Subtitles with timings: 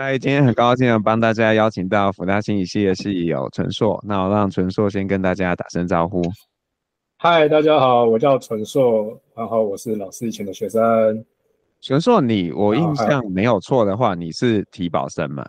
[0.00, 6.22] 嗨，今天很高兴的帮大家邀请到辅大心理系的系友陈硕，那我让陈硕先跟大家打声招呼。
[7.16, 11.24] 嗨，大家好，我叫陈硕，然后我是老师以前的学生。
[11.80, 15.44] 陈硕，你我印象没有错的话，你是体保生嘛？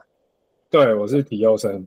[0.71, 1.85] 对，我是体优生。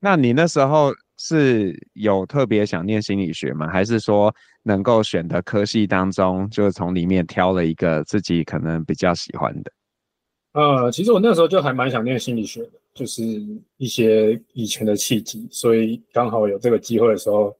[0.00, 3.66] 那你那时候是有特别想念心理学吗？
[3.68, 4.30] 还是说
[4.64, 9.72] 能够选的科系当中，就是从里面挑了一个自己可能比较喜欢的？
[10.52, 13.22] 呃，其实我那时候就还蛮想念心理学的，就是
[13.76, 17.56] 一些以前的契机，所以刚好有这个机会的时候，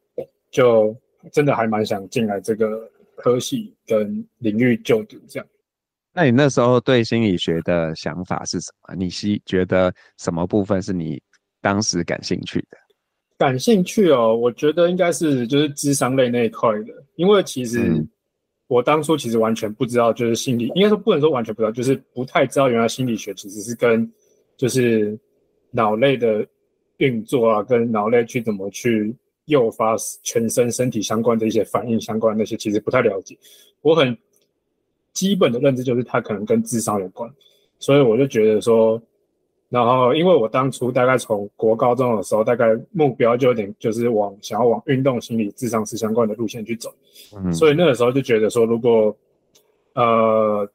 [0.50, 0.96] 就
[1.30, 5.46] 真的还蛮想进来这个科系跟领域就读这样。
[6.12, 8.96] 那你那时候对心理学的想法是什么？
[8.96, 11.22] 你是觉得什么部分是你
[11.60, 12.78] 当时感兴趣的？
[13.38, 18.08] 感兴趣哦，我觉得应该是就是智商类那一块的，因为其实、嗯。
[18.70, 24.08] 我当初其实完全不知道，就是心理，应该说不能说完全不知道，就是不太知道原来心理学其实是跟
[24.56, 25.18] 就是
[25.72, 26.46] 脑类的
[26.98, 29.12] 运作啊，跟脑类去怎么去
[29.46, 33.36] 诱发全身身体相关的一些反应相关那些，其实不太了解。
[33.82, 34.16] 我很
[35.12, 37.28] 基本的认知就是它可能跟智商有关，
[37.80, 39.02] 所以我就觉得说。
[39.70, 46.92] 然后，因为我当初大概从国高中的时候，大概目标就有点就是往想要往运动心理、智商是相关的路线去走，
[47.36, 49.16] 嗯，所以那个时候就觉得说，如果
[49.94, 50.68] 呃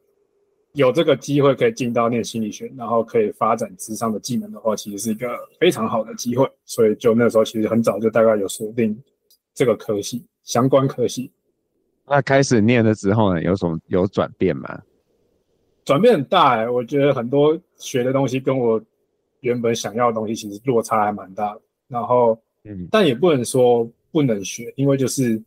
[0.71, 5.27] 有这个机会可以进到念心理学，然后可以发展智商的技能的话，其实是一个
[5.59, 6.49] 非常好的机会。
[6.63, 8.97] 所以就那时候其实很早就大概有锁定
[9.53, 11.31] 这个科系相关科系。
[12.07, 14.81] 那开始念了之后呢，有什么有转变吗？
[15.86, 18.81] 转变很大哎、欸，我觉得很多学的东西跟我
[19.41, 21.61] 原本想要的东西其实落差还蛮大的。
[21.88, 25.39] 然后，嗯，但也不能说不能学，因为就是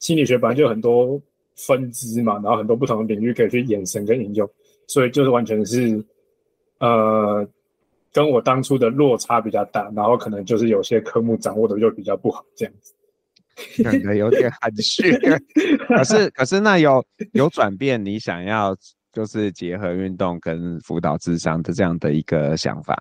[0.00, 1.20] 心理学本来就有很多
[1.54, 4.50] 分支嘛，然后很多不同的领域可以去延伸跟应用，
[4.88, 6.04] 所以就是完全是
[6.80, 7.48] 呃
[8.12, 12.92] 跟我当初的落差比较大，然后可能就是有些科目掌握的就比较不好这样子，
[13.84, 15.12] 感觉有点含蓄。
[15.86, 18.76] 可是可是那有有转变，你想要？
[19.16, 22.94] 就是结合运动跟辅导智商的这样的一个想法。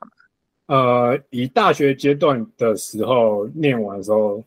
[0.68, 4.42] 呃，以大学阶段的时候念完的时候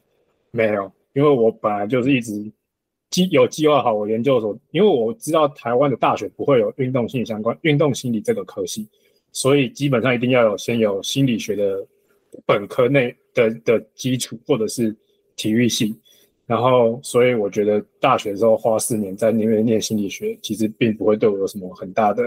[0.50, 2.50] 没有，因为我本来就是一直
[3.10, 8.88] 计有计划好我研究所，因为我知道台湾的大学不会有运动心理相关运动心理这个科系，
[9.32, 11.86] 所以基本上一定要有先有心理学的
[12.46, 14.96] 本科内的的基础，或者是
[15.36, 15.94] 体育系。
[16.48, 22.22] 然后，所以我觉得大学的时候花四年在那边念心理学，其实并不会对我有什么很大的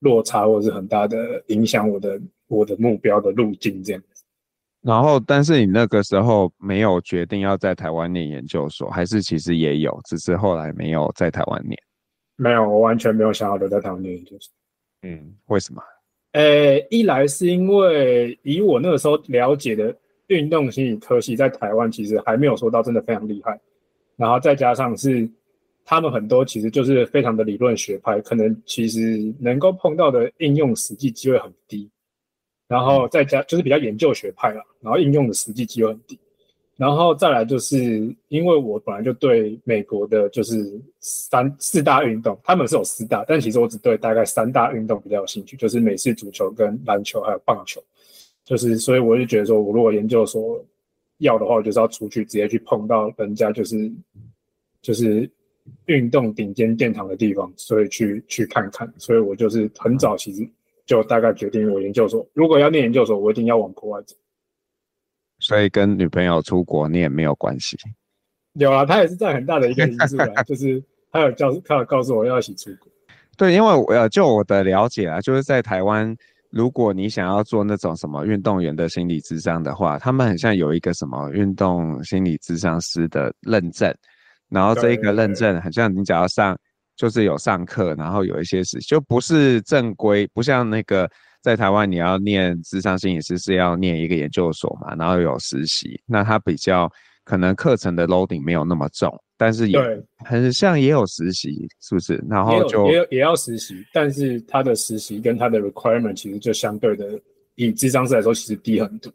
[0.00, 4.24] 落差，或者是很大的影响我的我的目标的路径这样子。
[4.80, 11.80] 然后，但是你那个时候没有决定要在台湾念研究所，还是其实也有，只是后来没有在台湾念。
[12.34, 14.52] 没有，我完全没有想要留在台湾念研究所。
[15.02, 15.80] 嗯，为什么？
[16.32, 19.96] 呃，一来是因为以我那个时候了解的。
[20.32, 23.60] 运动心理科系在台湾其实还没有说到真的非常厉害，
[24.16, 25.28] 然后再加上是
[25.84, 31.90] 他们很多其实就是非常的理论学派，可能其实能够碰到的应用实际机会很低，
[32.68, 36.18] 然后再加就是比较研究学派啦，然后应用的实际机会很低，
[36.76, 37.76] 然后再来就是
[38.28, 47.82] 因为我本来就对美国的就是三四大运动，他们是有四大，但其实我只对大概三大运动比较有兴趣，就是美式足球跟篮球还有棒球。
[48.52, 50.62] 就是，所以我就觉得说，我如果研究所
[51.20, 53.90] 要的话，我就是要出去直接去碰到人家，就是
[54.82, 55.30] 就是
[55.86, 58.92] 运动顶尖殿堂的地方，所以去去看看。
[58.98, 60.46] 所以我就是很早其实
[60.84, 64.14] 就大概决定，我研究所如果要念研究所，我一定要往国外走。
[65.38, 67.78] 所以跟女朋友出国，你也没有关系？
[68.52, 72.92] 有啊，他也是占很大的一个因素啊，就是他有教，他有告诉我要一起出国。
[73.38, 76.14] 对，因为我呃，就我的了解啊，就是在台湾。
[76.52, 83.90] 如果你想要做那种什么运动员的心理智商的话，他们很像有一个什么运动心理智商师的认证，
[84.50, 86.54] 然后这一个认证很像你只要上，
[86.94, 96.86] 就是有上课，然后有一些事，就不是正规，不像那个在台湾你要念智商心理师是要念一个研究所嘛，然后有实习，那他比较
[97.24, 99.10] 可能课程的 loading 没有那么重。
[99.42, 102.22] 但是也很像也有实习，是不是？
[102.30, 107.20] 然后就也也，也要实习，但是他的实习跟他的 requirement 其实就相对的，
[107.56, 109.12] 以智商师来说，其实低很多。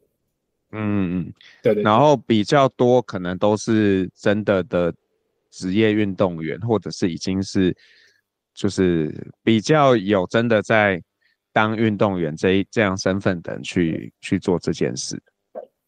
[0.74, 1.34] 嗯嗯，
[1.64, 1.84] 对，对对。
[1.84, 4.94] 然后比较多可能都是真的的
[5.50, 7.74] 职业运动员，或者是已经是
[8.54, 9.16] 就是
[9.46, 11.02] 比较有真的在
[11.54, 15.18] 当运动员这一这样身份的人去去做这件事。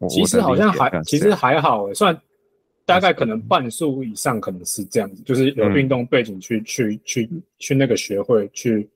[0.08, 2.18] 其实好像还其实还好，算。
[2.90, 8.90] 大概可能半数以上可能是这样子，就是有运动背景去、嗯、去去去那个学会去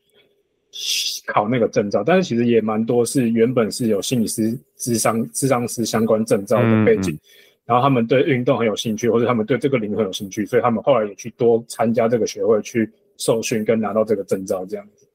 [1.27, 7.19] 考那个证照，但是其实也蛮多是原本是有心理师、智商、智商师相关证照的背景，嗯嗯，
[7.65, 15.07] 然后他们对运动很有兴趣，或者他们对这个领域很有兴趣，所以他们后来也去多参加这个学会去受训跟拿到这个证照这样子。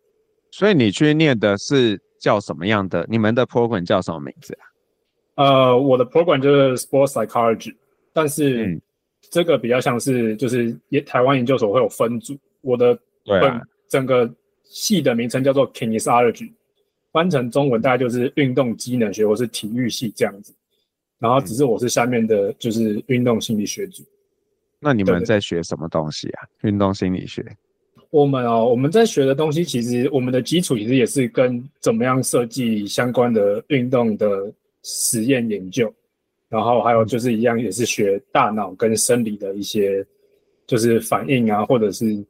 [0.51, 3.05] 所以你去念的是叫什么样的？
[3.09, 4.65] 你们的 program 叫什么名字啊？
[5.45, 7.75] 呃，我的 program 就是 Sports Psychology，
[8.19, 8.81] 但是
[9.31, 14.29] 这个比较像是就是也台湾研究所会有分组，我的本整个
[14.65, 16.51] 系的名称叫做 Kinesiology，
[17.13, 20.53] 翻成中文大概就是运动机能学或是体育系这样子。
[21.21, 24.03] 然后只是我是下面的就是运动心理学组。
[24.81, 26.43] 那你们在学什么东西啊？
[26.63, 27.45] 运动心理学？
[28.11, 35.95] 我们哦，我们在学的东西，其实我们的基础其实也是跟怎么样设计相关的运动的实验研究，
[36.49, 40.05] 然后还有就是一样也是学大脑跟生理的一些
[40.67, 42.25] 就是反应啊，或者是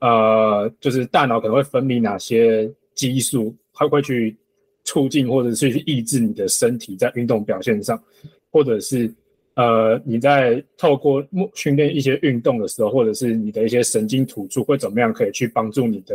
[0.00, 4.36] 呃，就是大脑可能会分泌哪些激素，它会去
[4.84, 8.02] 促进或者是去抑制你的身体在运动表现上，
[8.50, 9.12] 或者是。
[9.58, 16.14] 呃，你在透过训练一些运动的时候，或者是你的一些神经突触会怎么样可以去帮助你的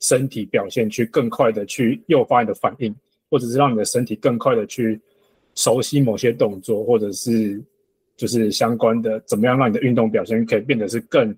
[0.00, 2.94] 身体表现，去更快的去诱发你的反应，
[3.30, 5.00] 或者是让你的身体更快的去
[5.54, 7.62] 熟悉某些动作，或者是
[8.16, 11.34] 就是相关的怎么样让你的运动表现可以变得是更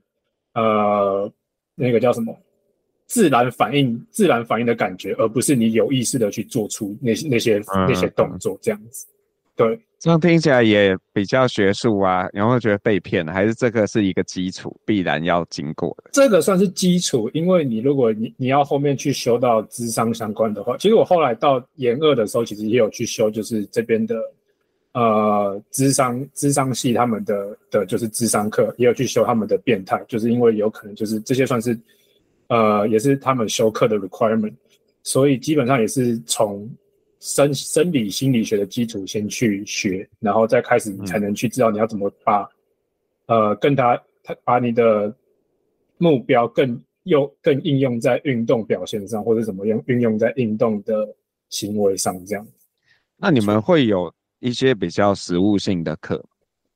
[0.54, 1.32] 呃
[1.74, 2.36] 那个叫什么？
[3.08, 9.06] 自然反应、自然反应的感觉，而不是你有意识的去做出那些那些那些动作这样子。
[9.54, 13.26] 对，这样听起来也比较学术啊，然后觉得被骗？
[13.26, 16.10] 还是这个是一个基础，必然要经过的？
[16.12, 24.14] 这个算是基础，因为你如果你你要后面去修到智商相关的话，其实我后来到研二的时候，其实也有去修，就是这边的
[24.92, 31.76] 呃智商智商系他们的的就是智商课，也有去修他们的变态，就是因为有可能就是这些算是
[32.46, 34.54] 呃也是他们修课的 requirement，
[35.02, 36.70] 所以基本上也是从。
[37.20, 42.42] 生生理心理学的基础先去学，然后再开始你才能去知道你要怎么把，
[43.26, 45.14] 嗯、呃，跟他他把你的
[45.98, 51.08] 目标更用更应用在运动表现上，或者怎么样运用在运动的
[51.48, 52.46] 行为上这样。
[53.16, 56.22] 那你们会有一些比较实务性的课？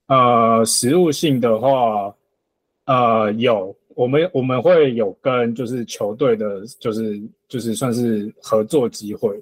[0.07, 2.15] 呃，实务性的话，
[2.87, 9.41] 呃，有，我们我们会有跟就是球队的，就是就是算是合作机会。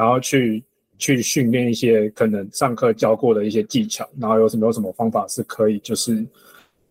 [0.00, 0.64] 然后去
[0.96, 6.24] 去训练一些可能上课教过的一些技巧，然后有什么有什么方法是可以就是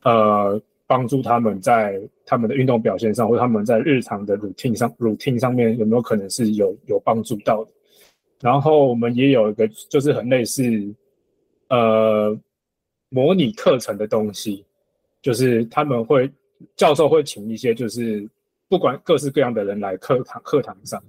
[0.04, 7.72] 呃帮助他们在他们的运动表现上，或者他们在日常的 routine 上 routine 上面有没有可能是有有帮助到的。
[8.42, 10.62] 然后我们也有一个就是很类似
[11.70, 12.40] 呃
[13.10, 14.64] 模拟课程的东西，
[15.20, 16.32] 就是他们会
[16.76, 18.30] 教授会请一些就是
[18.68, 21.04] 不管各式各样的人来课堂课堂上，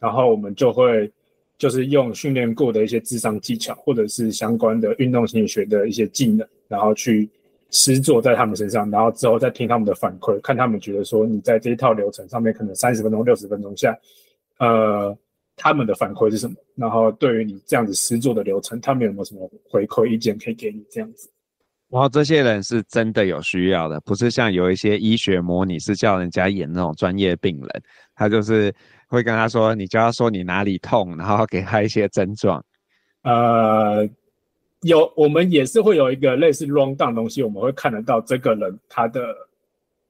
[0.00, 1.08] 然后我们就会。
[1.56, 7.28] 就是用训练过的一些智商技巧，或者是相关的运动心理学的一些技能，然后去
[7.70, 13.96] 施作在他们身上，然后之后再听他们的反馈，看他们觉得说你在这一套流程上面可能三十分钟、六十分钟下，
[14.58, 15.16] 呃，
[15.56, 16.56] 他们的反馈是什么？
[16.74, 20.84] 然后对于你这样子施作的流程，他们有没有什么回馈意见可以给你？
[20.90, 21.30] 这样子。
[21.90, 27.82] 哇，这些人是真的有需要的，不是像有一些医学模拟是叫人家演那种专业病人，
[28.16, 28.74] 他就是。
[29.14, 32.62] 会跟他说，你就要说你哪里痛，然后给他一些症状。
[33.22, 34.06] 呃，
[34.82, 39.34] 有，我们也是会有一个类似 rundown 东西，我们会看得到这个人他的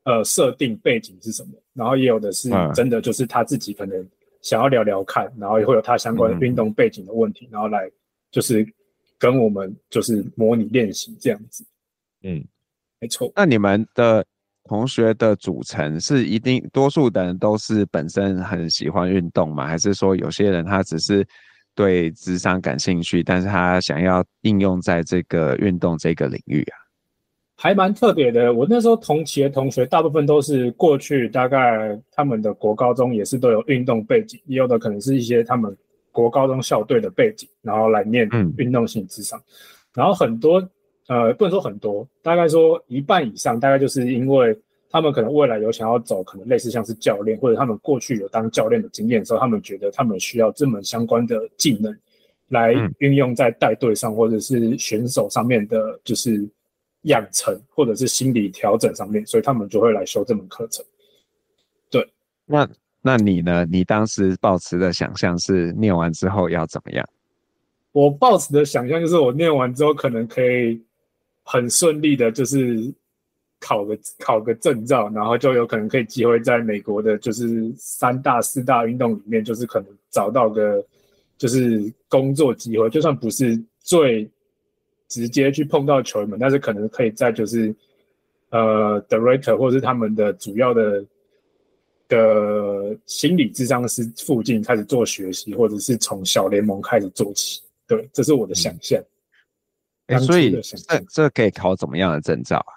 [0.04, 4.04] 呃设定背景是什么，然后也有的是真的就是他自己可能
[4.42, 7.88] 想要聊聊看，然后也会有他相关的运动背景的问题，嗯、然后来
[8.30, 8.66] 就是
[9.18, 11.64] 跟我们就是模拟练习这样子。
[12.22, 12.44] 嗯，
[12.98, 13.30] 没错。
[13.36, 14.24] 那你们的。
[14.66, 19.66] 同学的组成是一定多数的人都是本身很喜欢运动嘛？
[19.66, 21.26] 还是说有些人他只是
[21.74, 26.74] 对智商感兴趣，但是他想要应用在这个运动这个领域啊？
[27.56, 28.54] 还蛮特别的。
[28.54, 35.76] 我那时候同期的同学大部分都是过去大概他们的国高中也是都有运动背景，也有的可能是一些他们
[36.10, 39.44] 国高中校队的背景，然后来念运动心理咨商，嗯、
[39.94, 40.66] 然后很多。
[41.06, 44.58] 呃，不能说很多，大概说一半以上，大概就是因为
[44.90, 51.94] 他们可能未来有想要走，可能类似像是教练，或者他们过去有当教练的经验的时候，他们觉得他们需要这门相关的技能
[52.48, 56.48] 来运用在带队上，或者是选手上面的，就是
[57.02, 60.82] 养成或者是心理调整上面，所以他们就会来修这门课程。
[61.90, 62.08] 对，
[62.46, 62.66] 那
[63.02, 63.66] 那你呢？
[63.70, 67.06] 你当时抱持的想象是念完之后要怎么样？
[67.92, 70.82] 我抱持的想象就是我念完之后可能可以。
[71.44, 72.92] 很顺利的，就是
[73.60, 80.84] 考个考个证照，然后就有可能可以机会在美国的就是三大四大运动里面，就是可能找到个
[81.38, 84.28] 就是工作机会，就算不是最
[85.08, 87.74] 直接去碰到球员们，但是可能可以在就是
[88.50, 91.04] 呃 director 或者是他们的主要的
[92.08, 97.60] 的心理智商师附近开始做学习，或者是从小联盟开始做起。
[97.86, 99.02] 对，这是我的想象。
[100.08, 102.72] 欸，所以这这可以考怎么样的证照啊？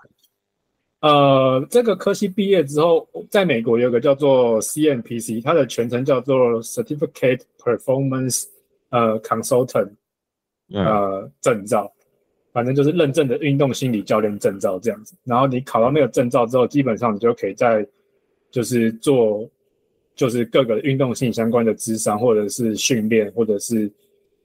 [1.01, 8.46] 呃，这个科系毕业之后，在美国有个叫做 CNPC，它的全称叫做 Certificate Performance
[8.89, 9.91] 呃 Consultant
[10.74, 11.93] 呃证照，
[12.51, 15.15] 反正就是认证的运动心理教练证照这样子。
[15.24, 17.88] 然后你考到那个证照之后，基本上你就可以在
[18.50, 19.48] 就是做
[20.15, 23.91] 就是各个运动性相关的智商，或者是训练，或者是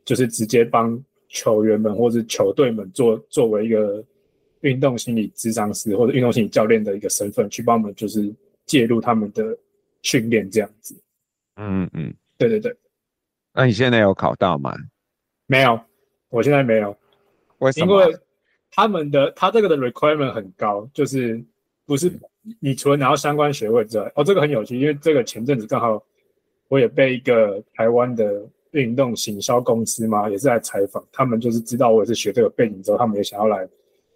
[0.04, 4.04] 就是直接帮球员们或者球队们做作为一个。
[4.62, 8.32] 运动心理咨商师或者运动心理教练的一个身份，去帮我们就是
[8.64, 9.58] 介入他们的
[10.02, 10.94] 训练这样子。
[11.56, 12.72] 嗯嗯，对对对。
[13.52, 14.72] 那你现在有考到吗？
[15.48, 15.80] 没有，
[16.28, 16.96] 我现在没有。
[17.58, 17.86] 为什么？
[17.90, 18.16] 因为
[18.70, 21.44] 他们的他这个的 requirement 很高，就是
[21.84, 22.08] 不是
[22.60, 26.00] 你除了拿到相关学位之外，哦，这个很有趣，因为这个前阵子刚好
[26.68, 33.66] 我也被一个台湾的运动行销公司嘛，也是来采访，他们就是知道我也是学这个背景之后，他们也想要来。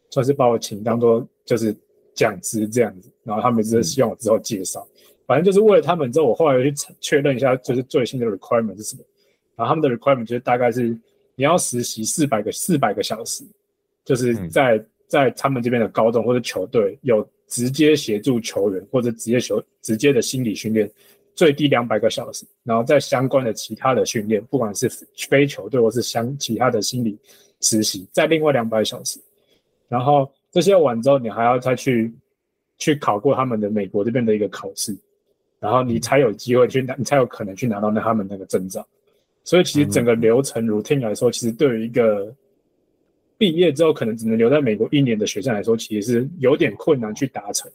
[0.09, 1.77] 算是把我请当做就是
[2.15, 9.03] 讲师这样子，然后他们只是希望我之后介绍，嗯、反正就是为了他们之后，我后来去确认一下，就是最新的 requirement 是什么。
[9.57, 10.97] 然后他们的 requirement 就是大概是
[11.35, 13.43] 你要实习四百个四百个小时，
[14.05, 20.89] 就是在、嗯、在他们这边的高中或者球队有直接协助球员或者职业球直接的心理训练，
[21.37, 24.89] 最低两百个小时，然后在相关的其他的训练，不管是
[25.29, 27.17] 非球队或是相其他的心理
[27.61, 29.21] 实习，在另外两百小时。
[29.87, 32.13] 然后这些完之后，你还要再去
[32.79, 34.97] 去考过他们的美国这边的一个考试，
[35.61, 38.85] 然后你才有机会去拿，你才有可能去拿到那他们那个证照。
[39.45, 42.35] 所以其实整个流程如听来说，其实对于一个
[43.39, 47.71] 毕业之后可能只能留在美国一年的学生来说，其实是有点困难去达成。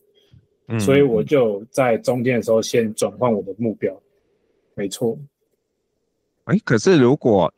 [0.80, 3.96] 所以我就在中间的时候先转换我的目标。
[4.76, 5.18] 没错。
[6.46, 7.54] 哎，可是如果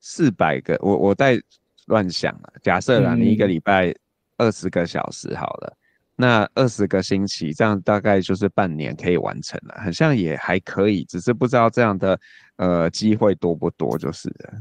[0.00, 1.40] 四百个，我我在。
[1.88, 3.94] 乱想了，假设啦，你一个礼拜
[4.38, 5.78] 二十个小时好了，嗯、
[6.16, 12.18] 那二十个星期，这样大概就是半年可以完成了，好像也还可以，只是不知道这样的
[12.56, 14.54] 呃机会多不多就是了。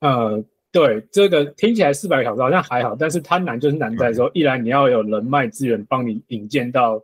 [0.00, 7.00] 呃，对，这个听起来四百个小时好像还好，但是它难就是难在说，一来你要有人脉资源帮你引荐到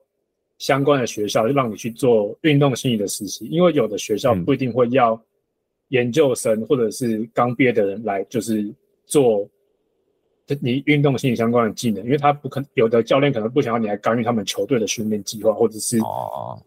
[0.66, 5.21] 相关的学校，就让你去做运动心理的实习，因为有的学校不一定会要
[5.88, 8.75] 研究生或者是刚毕业的人来，就是。
[9.06, 9.47] 做
[10.61, 15.99] 你运动心理相关的技能，因为他不可能有的教练可能不想要你来干预他们球队的训练计划，或者是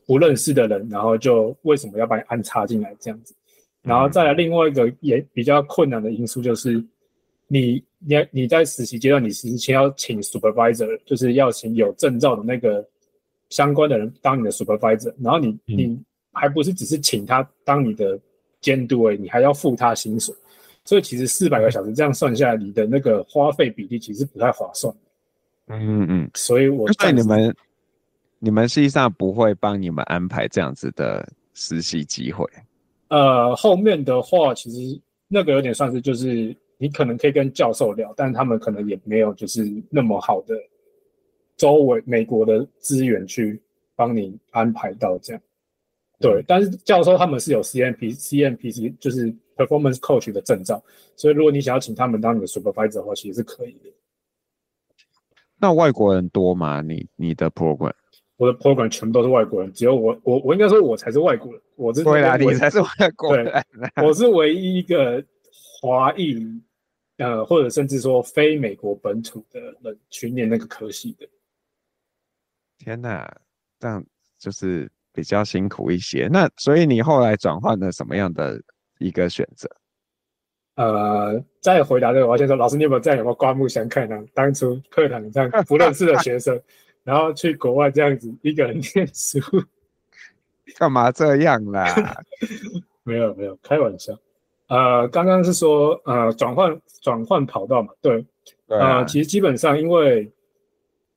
[0.05, 3.33] 不认识的人，然后就为什么要把你安插进来这样子？
[3.81, 6.73] 然后再来另外一个也比较困难的因素就是
[7.47, 12.87] 你，你你你在实习阶段，你实习前要请 supervisor，就是要请有证照的那个
[13.49, 15.99] 相关的人当你的 supervisor，然后你你
[16.33, 18.19] 还不是只是请他当你的
[18.61, 20.33] 监督而已，你还要付他薪水。
[20.85, 24.93] 所以其实四百个小时这样算下来，你的那个花费比例其实不太划算。
[25.67, 27.53] 嗯嗯，所以我对你们，
[28.39, 32.45] 你们实际上不会帮你们安排这样子的实习机会。
[33.09, 40.55] 呃，后面的话其实那个有点算是就是你可能可以跟教授聊，但他们可能也没有就是那么好的
[41.57, 43.61] 周围美国的资源去
[43.95, 45.41] 帮你安排到这样。
[46.21, 49.35] 对，但是教授他们是有 CMP CMPC 就是。
[49.57, 50.79] Performance Coach 的证照，
[51.15, 53.91] 所以如果你想要请他们当你的 Supervisor 的话，其实是可以的。
[55.59, 56.83] 那外国人多吗？
[56.83, 57.91] 你你的 Program？
[58.35, 61.59] 我的 Program 全部都是外国人，只有我我我应该说我才是外国人。
[61.75, 63.51] 我是对啦，你才是外国人。
[63.95, 65.25] 我是唯一一个
[65.81, 66.37] 华裔，
[67.17, 71.27] 呃，或者甚至说非美国本土的人去念那个科系的。
[72.77, 73.29] 天哪，
[73.79, 74.03] 这样
[74.37, 76.27] 就是比较辛苦一些。
[76.31, 78.61] 那所以你后来转换了什么样的？
[78.99, 79.69] 一个选择，
[80.73, 84.17] 呃，再回答这个，我先说，老师，你有没有在有没有刮目相看呢？
[84.33, 86.59] 当初课堂上不认识的学生，
[87.03, 89.39] 然后去国外这样子一个人念书，
[90.79, 91.85] 干嘛这样啦？
[93.05, 94.17] 没有没有，开玩笑。
[94.67, 98.25] 呃，刚刚是说呃转换转换跑道嘛，对，
[98.67, 100.27] 对啊、呃，其实基本上因为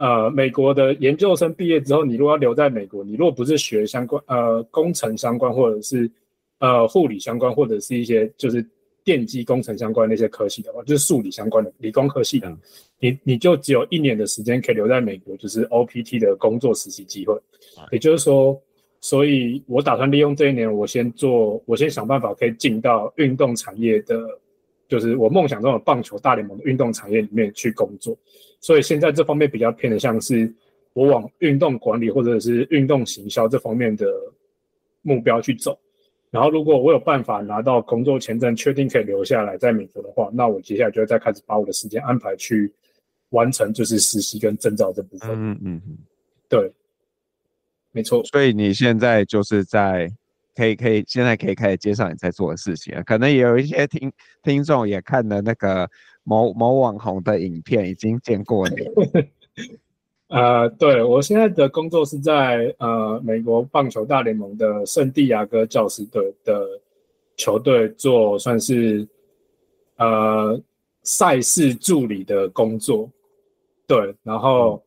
[0.00, 6.11] 呃美国的研究生毕业之后，你如果要留在美国，你如果不是学相关呃工程相关或者是。
[6.62, 8.61] 呃，护理相关或者是一些就是
[9.02, 12.57] 电电机工程相关的那些科系的话，就是数理相关的理工科系的，
[12.99, 17.35] 你你就只有一年的时间可以留在美国，就是 OPT 的工作实习机会。
[17.90, 18.61] 也就是说，
[19.00, 24.16] 所以我打算利用这一年，我先做，我先想办法可以进到运动产业的，
[24.91, 28.15] 就是我梦想中的棒球大联盟的运动产业里面去工作。
[28.61, 30.53] 所以现在这方面比较偏的像是
[30.93, 34.07] 我往运动管理或者是运动行销这方面的
[35.03, 35.79] 目标去走。
[36.33, 42.73] 然后，如果我有办法拿到工作签证，确定可以留下来在美国的话，那我接下来就会再开始把我的时间安排去
[43.31, 45.31] 完成，就是实习跟证照这部分。
[45.31, 45.99] 嗯嗯嗯，
[46.49, 46.73] 对，
[47.91, 48.23] 没错。
[48.27, 50.09] 所以你现在就是在
[50.61, 54.12] 可以可以现在可以开始介绍你在做的事情，可能也有一些听
[54.43, 55.88] 听众也看了那个
[56.23, 58.76] 某某网红的影片，已经见过你。
[60.29, 66.67] 呃，对，我现在的工作是在呃美国棒球大联盟的圣地亚哥教师队的
[67.37, 69.09] 球队做算是
[69.97, 70.61] 呃
[71.02, 73.11] 赛事助理的工作，
[73.87, 74.81] 对，然后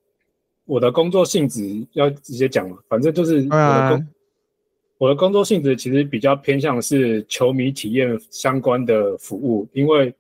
[0.65, 4.07] 我的工作性质要直接讲嘛，反正就是我的工、啊、
[5.03, 10.13] 我的工作性质其实比较偏向是球迷体验相关的服务，因为。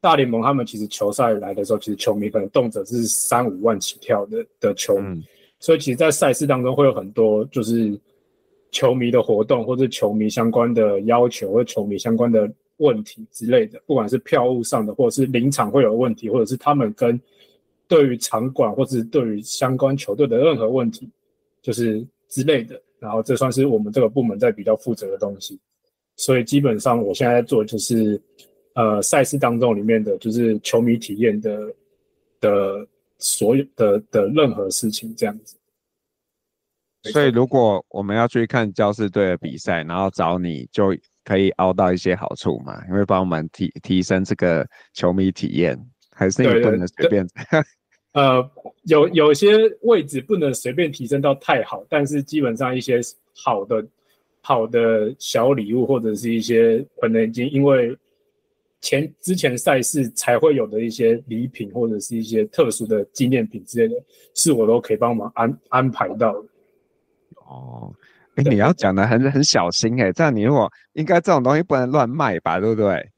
[0.00, 5.24] 大联盟他们其实球赛来的时候，其实球迷可能动辄是三五万起跳的的球迷，嗯、
[5.58, 7.98] 所以其实，在赛事当中会有很多就是
[8.70, 17.20] 球迷的活动，或者球迷相关的要求，或者球迷相关的问题之类的，不管是票务上的，或者是临场会有问题，或者是他们跟
[17.88, 21.10] 对于场馆或者是对于相关球队的任何问题，
[21.60, 22.80] 就是之类的。
[23.00, 25.58] 然后这算是我们这个部门在比较负责的东西，
[26.16, 28.20] 所以基本上我现在在做就是。
[28.74, 31.58] 呃，赛事当中里面的就是球迷体验的
[32.38, 32.86] 的
[33.18, 35.56] 所有的的任何事情这样子。
[37.02, 45.76] 所以如果我们要去看教士队的比赛，然后找你就可以凹到一些好处嘛，因为帮我们提提升这个球迷体验，
[46.12, 47.26] 还是你不能随便。
[48.12, 48.50] 呃，
[48.84, 53.00] 有有些位置不能随便提升到太好，但是基本上一些
[53.34, 53.86] 好的
[54.40, 57.96] 好的小礼物或者是一些可能已经因为。
[58.80, 64.00] 前之前赛事才会有的一些礼品，或者是一些特殊的纪念品之类的，
[64.36, 66.48] 是我都可以帮忙安安排到的。
[67.48, 67.92] 哦，
[68.36, 73.10] 哎、欸，你要讲的很很小心哎、欸，这样你如果应该这种东西不能乱卖吧，对不对？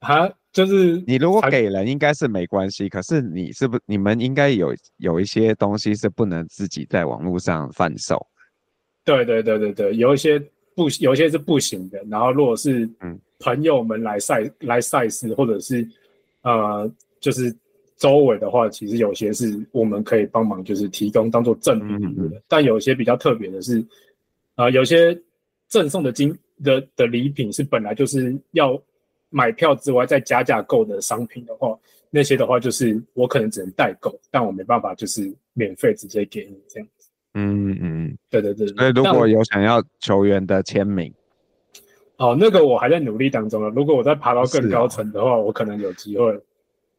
[0.00, 8.24] 啊，就是你如果给人应该是没关系，可是你是不你们应该有有一些东西是不能自己在网络上贩售。
[9.04, 10.38] 对对对对对，有一些
[10.74, 13.18] 不有一些是不行的，然后如果是嗯。
[13.42, 15.88] 朋友们来赛来赛事，或者是
[16.42, 17.50] 呃，就是
[17.96, 22.22] 周围的话，其实有些是我们可以帮忙，就是提供当做赠品的。
[22.22, 23.82] 嗯嗯，但有些比较特别的是，
[24.56, 25.18] 呃，有些
[25.68, 28.78] 赠送的金的的礼品是本来就是要
[29.30, 31.78] 买票之外再加价购的商品的话，
[32.10, 37.08] 那些的话就是我可能只能代购，但我没办法就是免费直接给你这样子。
[37.34, 38.66] 嗯嗯，对对对。
[38.68, 41.12] 所以如果有想要球员的签名。
[42.16, 43.70] 哦，那个我还在努力当中了。
[43.70, 46.38] 如果我再爬到更高层的话，哦、我可能有机会。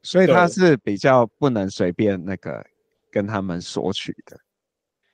[0.02, 2.65] 所以他是比较不能随便那个
[3.12, 4.36] 跟他们索取的。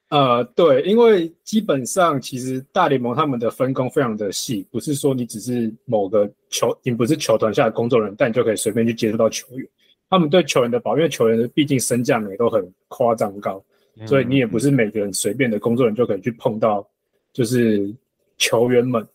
[0.10, 9.68] 呃，对，因为基本上其实大联盟他们的分工非常的细，不是说你只是某个球，你不是球团下的工作人员，但你就可以随便去接触到球员。
[10.10, 13.62] 他们对球员的保，因为球员的毕竟身价也都很夸张高，
[14.00, 16.88] 嗯、所以你也不是每个人随便的工作人员就可以去碰到，
[17.34, 17.94] 就是
[18.38, 19.06] 球员们。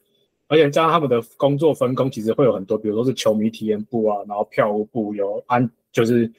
[0.48, 6.30] 而且加上他们的工作分工，其实会有很多，比如说是球迷体验部啊，然后票务部有安，就是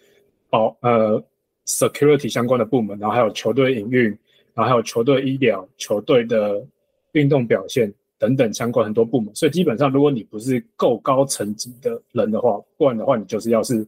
[0.52, 1.20] 保呃
[1.66, 4.16] security 相关的部门，然后还有球队营运，
[4.54, 6.66] 然后还有球队医疗、球队的
[7.14, 9.34] 运动表现等等相关很多部门。
[9.36, 13.86] 所以基本上，如果你不是够高层级的人的话，不然的话，你就是要是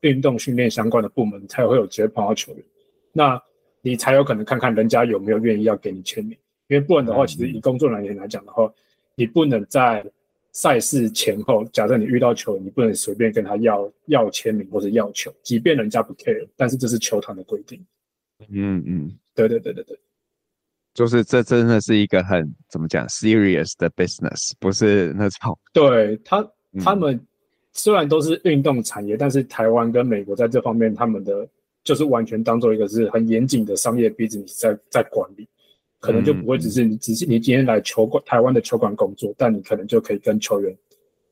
[0.00, 2.64] 运动训练相关的部门，才会有机会碰到球员，
[3.12, 3.40] 那
[3.82, 6.36] 你才有可能看看人家有没有愿意要给你签名。
[6.68, 8.72] 因为不然的话，其实以工作人员来讲的话，
[9.14, 10.04] 你不能在
[10.52, 17.84] 赛事前后，假设你遇到球员，你不能随便跟他要要签名或者要球，即便人家不 care，但是这是球团的规定。
[18.48, 19.98] 嗯嗯，对对对对对，
[20.94, 25.58] 就是这真的是一个很怎么讲 serious 的 business，不是那种。
[25.72, 26.46] 对他
[26.82, 27.20] 他们
[27.72, 31.46] 虽然都是运动产业，嗯、但是台湾跟美国在这方面，他们的
[31.82, 35.48] 就是完全当做一个是很严谨的商业 business 在在管理。
[36.00, 40.76] 可能就不会只是你，只是你今天来球馆台湾的球馆工作，但你可能就可以跟球员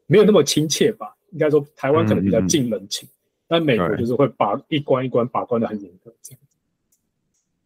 [0.07, 1.15] 没有那么亲切吧？
[1.33, 3.13] 应该说台湾可能比较近人情，嗯、
[3.49, 6.41] 但美国就是会把一关一关把关的很严格这样。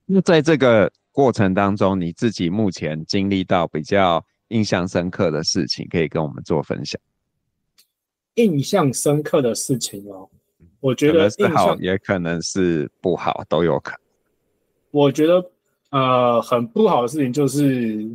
[0.07, 7.01] 那在这个过程当中，你自己目前经历到比较印象深刻的事情，可以跟我们做分享。
[8.35, 10.29] 印象深刻的事情哦，
[10.79, 14.01] 我觉得是好，也可能是不好，都有可能。
[14.91, 15.51] 我觉得
[15.91, 18.09] 呃，很不好的事情就是，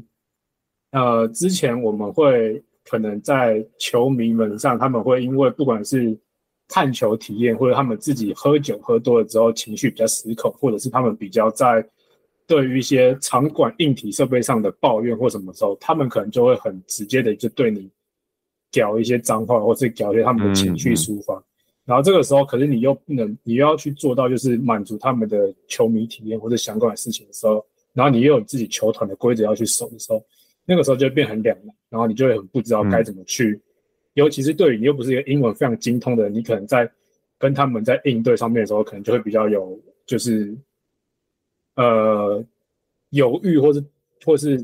[0.92, 6.18] 呃，之前我们会可能在球迷们上，他们会因为不管是
[6.72, 11.86] 看球体验，或者他们自己喝酒喝多了之后情绪比较失控，或者是他们比较在。
[12.48, 17.90] 对于一些场馆硬体设备上的抱怨或什么时候，他们可能就会很直接的就对你
[18.70, 21.34] 屌一些脏话，或是屌一些他们的情绪抒发。
[21.36, 21.44] 嗯嗯。
[21.86, 30.22] 然后这个时候，可是你又不能，你又要去做到就是满足他们的球迷体验或者相关的事情的时候，然后你又有自己球团的规则要去守的时候，
[30.66, 33.52] 那个时候就会变很两难，然后你就会很不知道该怎么去。
[33.52, 33.62] 嗯、
[34.14, 36.92] 尤其是对于你又不是一个英文非常精通的人，你可能在
[37.38, 40.56] 跟他们在应对上面的时候，可能就会比较有就是。
[41.76, 42.46] 呃，
[43.12, 43.84] 犹豫或是
[44.26, 44.64] 或是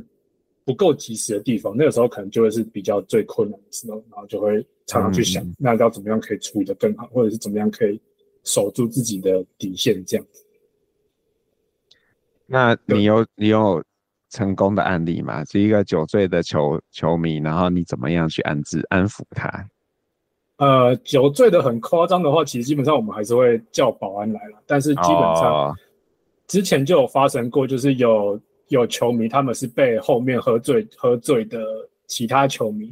[0.65, 7.99] 不够及时的地方，那个时候可能就会是比较最困难的时候，然后就会常常去想，嗯、那要怎么样可以处理得更好，或者是怎么样可以
[8.43, 10.45] 守住自己的底线，这样子。
[12.45, 13.81] 那你有你有
[14.29, 15.43] 成功的案例嘛？
[15.45, 19.67] 是一个酒醉的球球迷，然后你怎么样去安置安抚他？
[20.57, 25.51] 呃，酒醉的很夸张的话，其实基本上我们还是会叫保安来了，但是基本上。
[25.51, 25.75] 哦
[26.47, 31.59] 之前就有发生过，就是有有球迷，他们是被后面喝醉喝醉的
[32.07, 32.89] 其他球迷，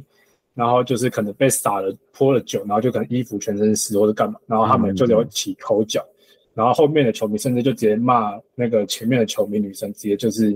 [0.52, 10.50] 然后就是可能被洒了泼了酒，然后就可能衣服全身湿或者干嘛，然后他们就有起口角，嗯、然后后面的球迷甚至就直接骂那个前面的球迷女生，直接就是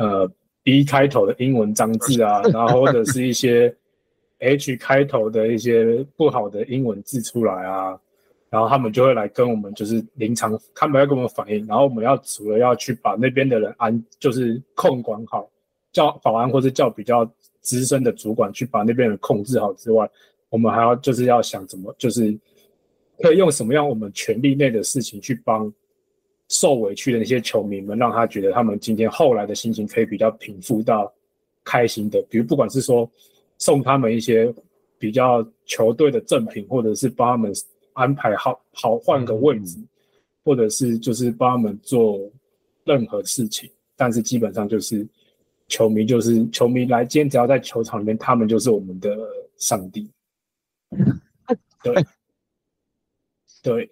[0.00, 0.30] 呃
[0.62, 3.74] B 开头的英文脏字啊， 然后或者是一些
[4.38, 7.98] H 开头的一些不好的英文字出来啊。
[8.50, 15.48] 然后他们就会来跟我们，就是临场，他们要跟我们反映，然后我们要除了要去把那边的人安，就是控管好，
[15.92, 17.24] 叫保安或者叫比较
[17.60, 20.10] 资深的主管去把那边人控制好之外，
[20.48, 22.36] 我们还要就是要想怎么，就是
[23.22, 25.72] 可以用什么样我们权力内的事情去帮
[26.50, 31.10] 受委屈的那些球迷们，让他觉得他们今天后来的心情可以比较平复到
[31.64, 33.10] 开心的，比如不管是说
[33.56, 34.54] 送他们一些
[34.98, 37.50] 比较球队的赠品，或者是帮他们。
[37.94, 39.88] 安排好好换个位置，嗯、
[40.44, 42.18] 或者是就是帮他们做
[42.84, 45.06] 任何事情，但是基本上就是
[45.66, 49.18] 球迷就是球迷来，今天只要在球场里面，他们就是我们的
[49.58, 50.08] 上帝。
[51.82, 51.94] 对，
[53.60, 53.90] 对，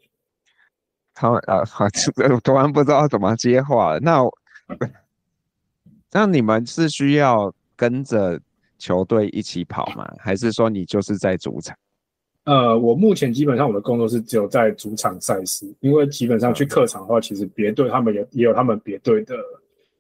[1.19, 1.65] 他们啊，
[2.33, 3.99] 我突然不知道怎么接话。
[3.99, 4.23] 那
[6.13, 8.41] 那你们是需要跟着
[8.79, 10.09] 球队一起跑吗？
[10.19, 11.77] 还是说你就是在主场？
[12.45, 19.37] 呃，我目前基本上我的工作是只有在主场赛事，因为基本上去客场的话，其实别队他们也也有他们别队的，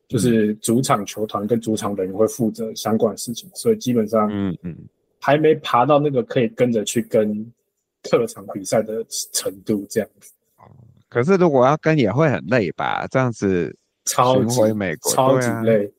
[0.06, 4.74] 就是主场球团跟主场人员会负责相关的事情，所以基本上，嗯嗯，
[5.20, 7.44] 还没爬到那个可以跟着去跟
[8.04, 10.32] 客场比赛的程度这样子。
[11.08, 13.06] 哦，可是如果要跟也会很累吧？
[13.10, 15.86] 这样子超级美国超级累。
[15.86, 15.90] 啊、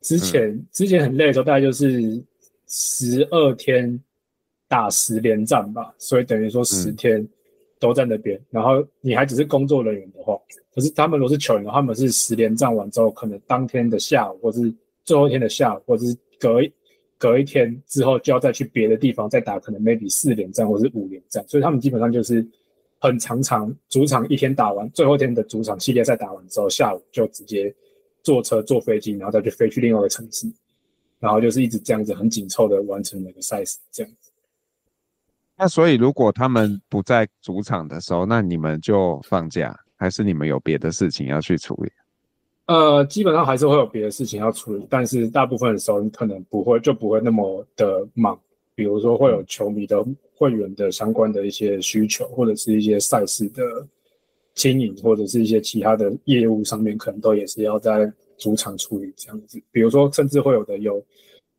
[0.00, 2.22] 之前、嗯、之前很累的时候，大概就是
[2.68, 4.00] 十二天。
[4.66, 7.24] 打十连战吧，所以等于说十天
[7.78, 8.36] 都在那边。
[8.36, 10.36] 嗯、然后你还只是工作人员的话，
[10.74, 14.74] 可是他们如果是球员，他们是十连战完之后，可能当天的下午，或是
[15.04, 16.72] 最后一天的下午，或者是隔一
[17.18, 21.44] 隔一天之后，就要再去别的地方再打，可能 maybe 四连战或是五连战。
[21.46, 22.44] 所以他们基本上就是
[23.04, 27.72] 很常常主场一天打完，最后一天的主场系列赛打完之后，下午就直接
[28.22, 30.50] 坐车坐飞机，然后再去飞去另外一个城市，
[31.18, 34.30] 然后就是一直这样子很紧凑的完成那个赛事，这样子。
[35.54, 41.92] 那所以，如果他们不在主场的时候，那你们就放假，还是你们有别的事情要去处理？
[42.64, 48.40] 呃，基本上还是会有别的事情要处理，但是大部分的时候，你可能不会，就不会那么的忙。
[48.74, 50.04] 比如说，会有球迷的
[50.36, 53.62] 会员的相关的一些需求，或者是一些赛事的
[54.54, 59.60] 经营，或者是一些其他的业务上面，可能都也是要在主场处理这样子。
[59.70, 61.04] 比如说，甚至会有的有。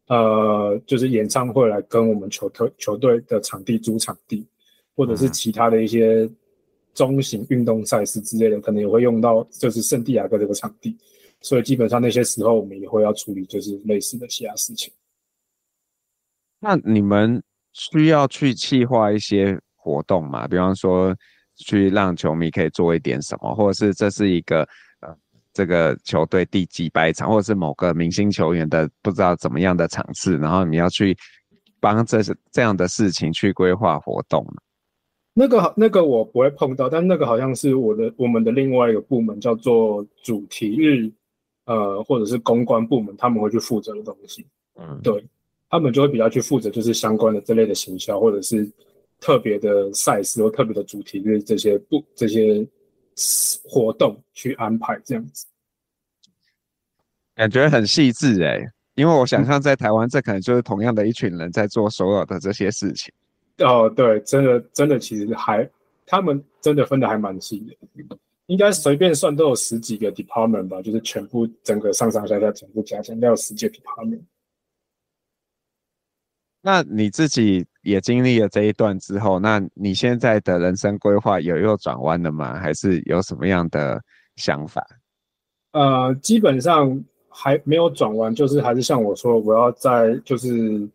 [0.08, 4.46] 呃，就是演唱会来跟我们球队球队的场地租场地，
[4.96, 6.30] 或者是其他的一些
[6.94, 10.96] 中型运动赛事之类的，可能也会用到，就是圣地亚哥这个场地。
[11.42, 14.94] 所以基本上那些时候我们也会要处理，就是类似的其他事情。
[16.66, 17.42] 那你们
[17.74, 20.48] 需要去计划一些活动吗？
[20.48, 21.16] 比方说，
[21.56, 24.68] 去让球迷可以做一点什么，或者是这是一个
[25.02, 25.16] 呃。
[25.54, 31.16] 这个球队第几百场，或者是某个明星球员的不知道怎么样的场次，然后你要去
[31.80, 34.46] 帮这是这样的事情去规划活动。
[35.34, 41.10] 那个那个我不会碰到，但那个好像是我的我们的另外一个部门叫做主题日，
[41.68, 44.46] 呃，或者是公关部门，他们会去负责的东西。
[44.78, 45.26] 嗯，对，
[45.76, 48.66] 他们就会比较去负责就是相关的这类的行销，或者是
[49.20, 52.66] 特别的赛事或特别的主题日这些不这些
[53.68, 55.46] 活动去安排这样子，
[57.36, 63.14] 感觉很细致哎，因为我想象在台湾，这可能就是同样的一群人在做所有的这些事情。
[63.58, 65.70] 哦，对，真的真的，其实还
[66.06, 74.22] 他们真的分的还蛮细的，应该随便算都有十几个 department 吧，就是全部整个上上下下全部加起来，应该有十几个 department。
[76.68, 82.60] 那你自己也经历了这一段之后，那你现在的人生规划有又转弯了吗？
[82.60, 84.02] 还是有什么样的
[84.36, 84.84] 想法？
[85.74, 87.00] 呃，基本上
[87.30, 90.90] 还没有转弯，就是还是像我说，我要在就是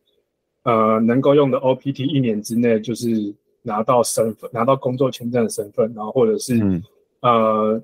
[0.65, 6.83] 呃能够用的 OPT 一年之内，就是拿到身份，拿到工作签证的身份，然后或者是、嗯、
[7.21, 7.81] 呃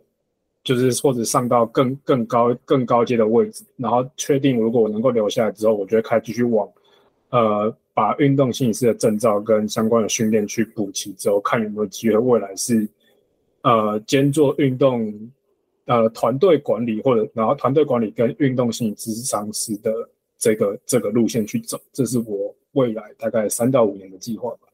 [0.64, 6.68] 就是或者上到更更高更高阶的位置，然后确定如果我能够留下来之后，我就会开始继续往。
[7.30, 12.88] 呃，把运动心理师的证照跟相关的训练去补齐之后，看有没有机会未来是
[13.62, 15.12] 呃兼做运动
[15.86, 19.92] 呃团队管理，或者然后团队管理跟运动心理咨商师的
[20.38, 24.68] 这个这个路线去走，这是我未来大概三到五年的计划吧。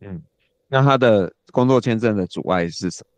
[0.00, 0.22] 嗯，
[0.68, 3.10] 那他的工作签证的阻碍是什么？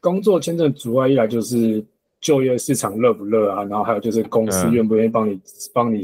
[0.00, 1.84] 工作签证阻碍一来就是
[2.20, 5.40] 就业市场热不热啊，然后还有就是公司愿不愿意帮你
[5.72, 6.02] 帮、嗯、你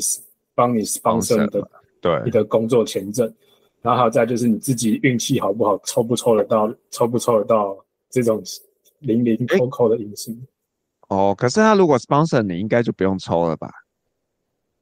[0.55, 1.71] 帮你 sponsor 的。
[2.03, 3.33] 对你的工作签证，
[3.81, 7.77] 然后还有再就是你自己运气好不好，抽不抽得到，抽不抽得到
[8.11, 8.43] 这种
[8.99, 10.45] 零零扣扣的隐形。
[11.09, 13.71] 哦，可是他如果 sponsor 你应该就不用抽了吧？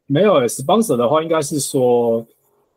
[0.06, 2.26] 没有，sponsor 的话应该是说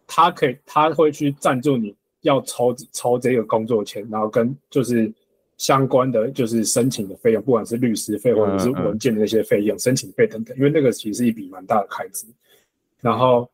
[0.06, 5.10] 他可以，他会去赞助你要抽抽这个工作签，然后跟就是
[5.58, 12.28] 相关的就是申请的费用，不管是律师费或者是文件的那些费用、嗯嗯、申请费等等，因为那个其实是一笔蛮大的开支，
[13.00, 13.50] 然后。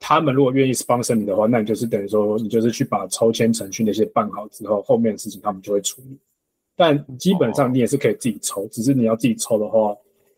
[0.00, 6.18] 他们如果愿意 sponsor 你的话，那你就是等于说，你就是去把抽签程序那些办好之后，后面的事情他们就会处理。
[6.76, 9.96] 但基本上你也是可以自己抽，只是你要自己抽的话，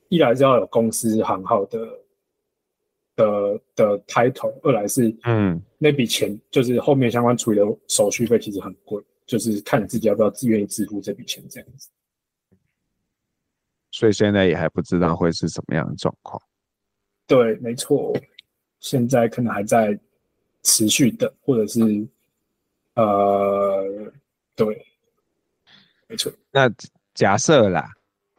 [0.08, 1.78] 一来是要有公司行号的
[3.14, 11.90] 的的 title，二来是嗯那笔钱就是后面相关处理的手续费其实很贵，就是看你自己要不要自愿意支付这笔钱这样子。
[13.90, 16.40] 所以现在也还不知道会是什么样的状况。
[17.26, 18.16] 对，没错。
[18.80, 19.98] 现在可能还在
[20.62, 21.80] 持续的，或者是
[22.94, 24.12] 呃，
[24.56, 24.84] 对，
[26.08, 26.32] 没错。
[26.50, 26.70] 那
[27.14, 27.88] 假设啦，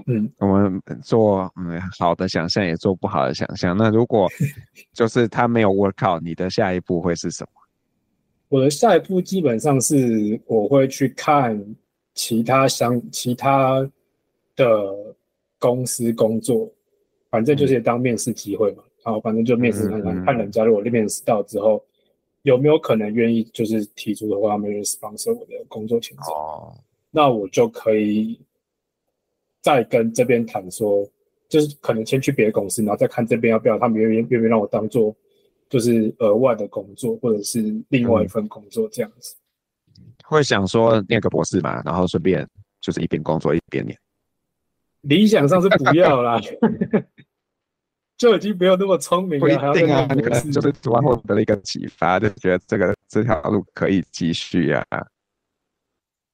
[0.08, 3.76] 嗯，我们做嗯好的想象，也做不好的想象。
[3.78, 4.30] 那如果
[4.94, 7.50] 就是他没有 work out，你的下一步会是什么？
[8.50, 11.64] 我的下一步基本上是我会去看
[12.14, 13.90] 其他相其他
[14.58, 15.16] 的
[15.58, 16.70] 公司工作，
[17.30, 18.84] 反正就是当面试机会嘛。
[19.04, 21.84] 嗯好，反正就面试看看，看人家如果面试到之后，
[22.44, 26.26] 有没有可能愿意就是提出的话，他们愿意 sponsor 我的工作签证。
[26.28, 26.76] 哦，
[27.10, 28.40] 那我就可以
[29.62, 31.08] 再跟这边谈说，
[31.50, 35.16] 就是可能先去别的公司，然后再看这边要不要，他们愿意愿不愿意让我当做
[35.70, 39.36] 就是额外的工作，或者是另外一份工作这样子。
[40.26, 42.48] 会想说念个博士嘛，然后顺便
[42.80, 43.98] 就是一边工作一边念。
[45.02, 46.40] 理想上是不要啦。
[48.22, 54.86] 就已经没有那么聪明了，不一定啊，你可能就是突然获得了一个启发，就觉得这个这条路可以继续啊。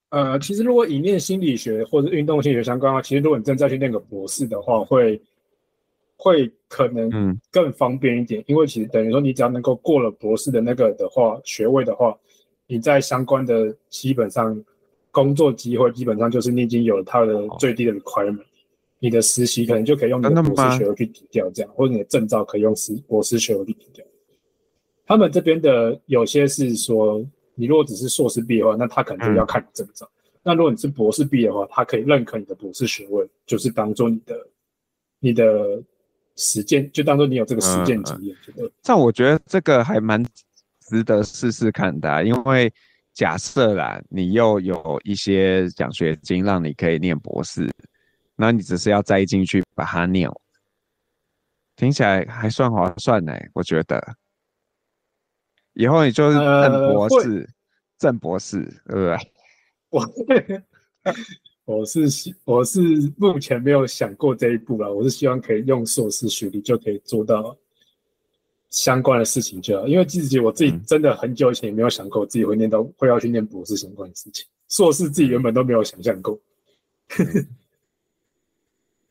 [0.10, 5.22] 呃，其实如果以念心理学或者运动心理学相关的话，其实如果你真的再去念个博士的话，会
[6.18, 12.14] 会可能更方便一点，嗯、因为其实等于说你只要能够过了博士的那个的话，学位的话，
[12.68, 14.62] 你在相关的基本上
[15.10, 18.42] 工作机会，基本上就是你已经有了它的最低的 requirement。
[18.42, 18.47] 哦
[19.00, 24.04] 你的实习可能就可以用你的博士学位去抵掉，这样，或者你的证照可以用实博士学位去抵掉。
[25.06, 27.24] 他们这边的有些是说，
[27.56, 34.36] 你如果只是硕士毕业的话，那他可能就要看你证照；嗯、那如果你是博士毕业的话，他可以认可你的博士学位，就是当做你的
[35.20, 35.82] 你的
[36.36, 38.36] 实践，就当做你有这个实践经验。
[38.58, 40.22] 嗯、这我觉得这个还蛮
[40.90, 42.72] 值得试试看的、啊，因为
[43.14, 47.70] 假设啦，你又有一些奖学金让你可以念博士。
[48.38, 50.30] 那你只是要栽进去把它念，
[51.76, 54.16] 听起来还算划算呢，我觉得。
[55.74, 57.48] 以后你就是郑博士，呃、
[57.98, 60.64] 正博士，对不对？
[61.66, 62.02] 我我是
[62.46, 62.80] 我是
[63.18, 67.56] 目前没有想过这一步了，我是希望可以用硕士学历就可以做到
[68.70, 76.40] 相关的事情就好，因为自己我自己真的很久以前也没有想过自己会念到会要去念博士相关的事情，硕士自己原本都没有想象过。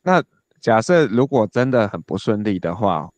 [0.07, 0.23] 那
[0.61, 3.11] 假设如果真的很不顺利的话，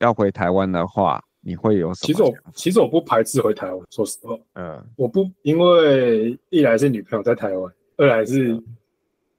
[0.00, 2.12] 要回台湾的话，你会有什么？
[2.12, 8.64] 其实我其实我不排斥回台湾，说实话，嗯，我不因为一来是女朋友在台湾，二来是、嗯、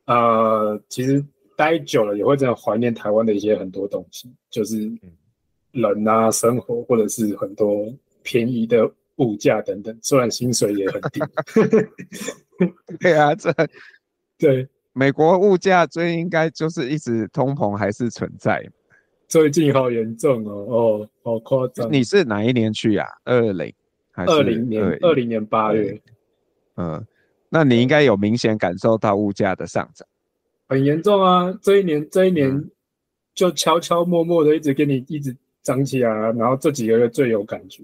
[0.06, 1.22] 呃，其实
[1.58, 4.90] 待久了也会真的怀念台湾的一些很多东西，就是
[5.72, 11.20] 人啊、生活，或者是很多便宜的物价等等，虽然薪水也很低。
[13.02, 13.54] 对啊，这
[14.40, 14.66] 对。
[14.98, 18.66] 美国物价最应该就是一直通膨还是存在，
[19.28, 21.92] 最近好严重哦，哦，好夸张。
[21.92, 23.06] 你是哪一年去呀？
[23.26, 23.74] 二零
[24.12, 24.82] 还是二零年？
[25.02, 26.02] 二零年八月。
[26.78, 27.06] 嗯，
[27.50, 30.08] 那你应该有明显感受到物价的上涨，
[30.70, 31.54] 很严重啊！
[31.62, 32.72] 这一年这一年
[33.34, 37.84] 就悄悄默默的一直给你一直涨起来啊，然后这几个月最有感觉，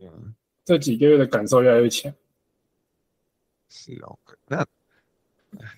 [0.00, 0.32] 嗯，
[0.64, 2.14] 这几个月的感受越来越强。
[3.68, 4.64] 是哦，那。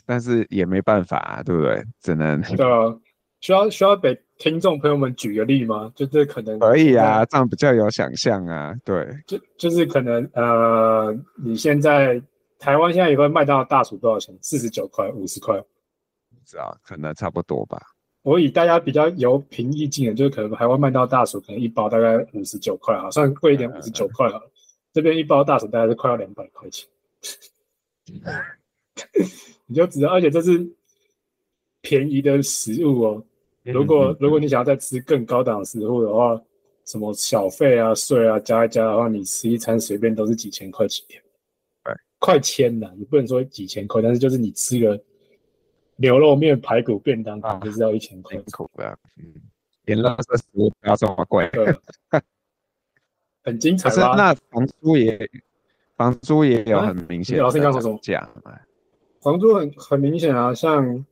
[0.05, 1.83] 但是也没办法啊，对不对？
[2.01, 2.95] 只能对啊，
[3.41, 5.91] 需要需要给听众朋友们举个例吗？
[5.95, 8.75] 就这可能可以啊，这样比较有想象啊。
[8.85, 12.21] 对，就就是可能呃，你现在
[12.59, 14.37] 台湾现在一份麦当劳大薯多少钱？
[14.43, 15.59] 四十九块、五十块？
[15.59, 15.67] 不
[16.45, 17.81] 知道，可能差不多吧。
[18.23, 24.51] 我以大家比较有平易近人，就是可能台湾麦当劳大薯可能一包大概五十九块，好像贵一点五十九块好了。
[24.93, 26.89] 这边一包大薯大概是快要两百块钱。
[29.67, 30.67] 你就知道，而且这是
[31.81, 33.25] 便宜的食物哦。
[33.65, 36.41] 如果如果你想要再吃更高档的食物的话，
[36.85, 41.21] 什么小费啊、税啊加一加的话，你吃一餐随便都是几千块起跳。
[41.83, 45.03] 对，快千了，你不能说几千块，但是就是你吃个
[45.97, 48.37] 牛肉面、排骨便当，可能就是要一千块。
[48.37, 49.35] 辛苦的，嗯，
[49.87, 51.49] 连垃圾食物不要这么贵。
[51.53, 51.75] 对，
[53.43, 53.91] 很精彩。
[53.91, 55.29] 可是那房租也，
[55.97, 58.31] 房租也有很明显老师刚刚说讲。
[59.27, 61.05] 房租很很明显啊，像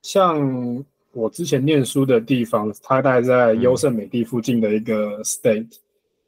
[0.00, 5.70] 像我之前念书的地方，它大概在优胜美地附近的一个 state，、嗯、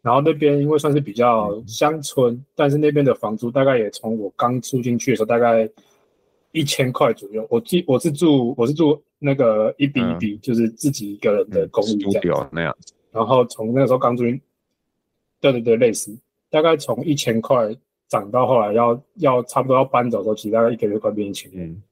[0.03, 5.67] 然后那边因为算是比较乡村，嗯、但是那边的房租大概也从我刚住进去的时候大概
[6.53, 7.47] 一千块左右。
[7.49, 12.93] 我记我是住我是住那个一比一比，就是自己一个人的公寓这样、嗯、那样子。
[13.11, 14.39] 然后从那个时候刚住进，
[15.41, 16.15] 对对对，类似，
[16.51, 17.75] 大概从一千块。
[18.09, 21.51] 涨到后来要要差不多要搬走的时候，其实大概一个月快变一千。
[21.55, 21.83] 嗯。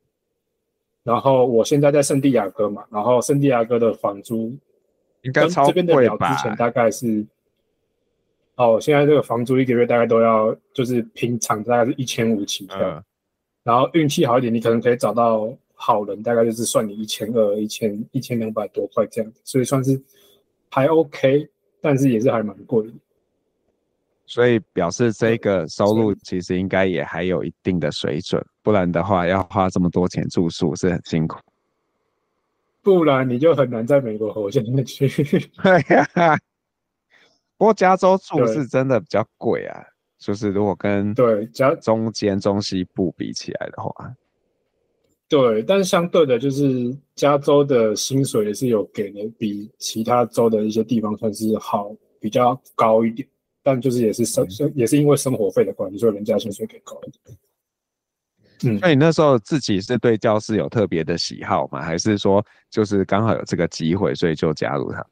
[1.03, 4.57] 然后我现在在圣地亚哥嘛，然后圣地亚哥的房租
[5.21, 5.67] 应该超贵吧？
[5.67, 7.27] 这边的表之前大概是，
[8.57, 13.05] 哦，现在这个房租一个月大概都要就是平常大概是一千五起跳，嗯、
[13.65, 20.01] 然后运气好一点，你可能可以找到好人，大概就是算你一千二、一千一千两百多块这样子，所以算是
[20.71, 21.47] 还 OK，
[21.83, 22.93] 但是也是还蛮贵的。
[24.35, 31.39] 所以表示这个收入其实应该也还有一定的水准，不然的话要花这么多钱住宿是很辛苦。
[32.83, 35.07] 不然你就很难在美国活下去。
[35.63, 36.37] 对呀，
[37.57, 39.81] 不过加州住是真的比较贵啊，
[40.19, 44.13] 就是如果跟对加中间中西部比起来的话，
[45.29, 53.29] 对，但是相对的，就是加州的薪水也是有给的，比其他州的一些地方算是好，比较高一点。
[53.65, 57.39] 但就是也是生生也是因为生活费的关系，所以人家薪水给高一点。
[58.63, 61.83] 嗯，那你那时候自己是对教室有特别的喜好吗？
[61.83, 65.05] 还是说就是刚好有这个机会，所以就加入他？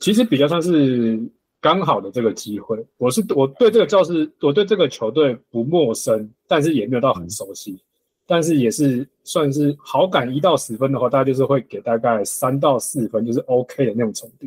[0.00, 1.20] 其实比较像是
[1.60, 2.84] 刚好的这个机会。
[2.96, 7.72] 我是我对这个教室，我对这个球队不陌生，但是也没有到很熟悉。
[7.72, 7.80] 嗯、
[8.26, 14.46] 但是也是算是好感一到十分的话，大概就是会给大概三到四分，就是 OK 的那种程度。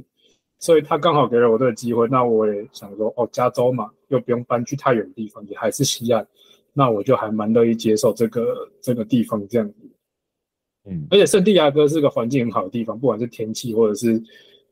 [0.59, 6.27] 所以他刚好给了我这个机会，那我也想说，哦，加州嘛，又不用搬去太远的地方，也还是西岸，
[6.73, 9.75] 那我就还蛮乐意接受这个 这个地方这样子。
[10.85, 14.21] 嗯，而且圣地亚哥是个环境很好的地方，不管是天气，或者是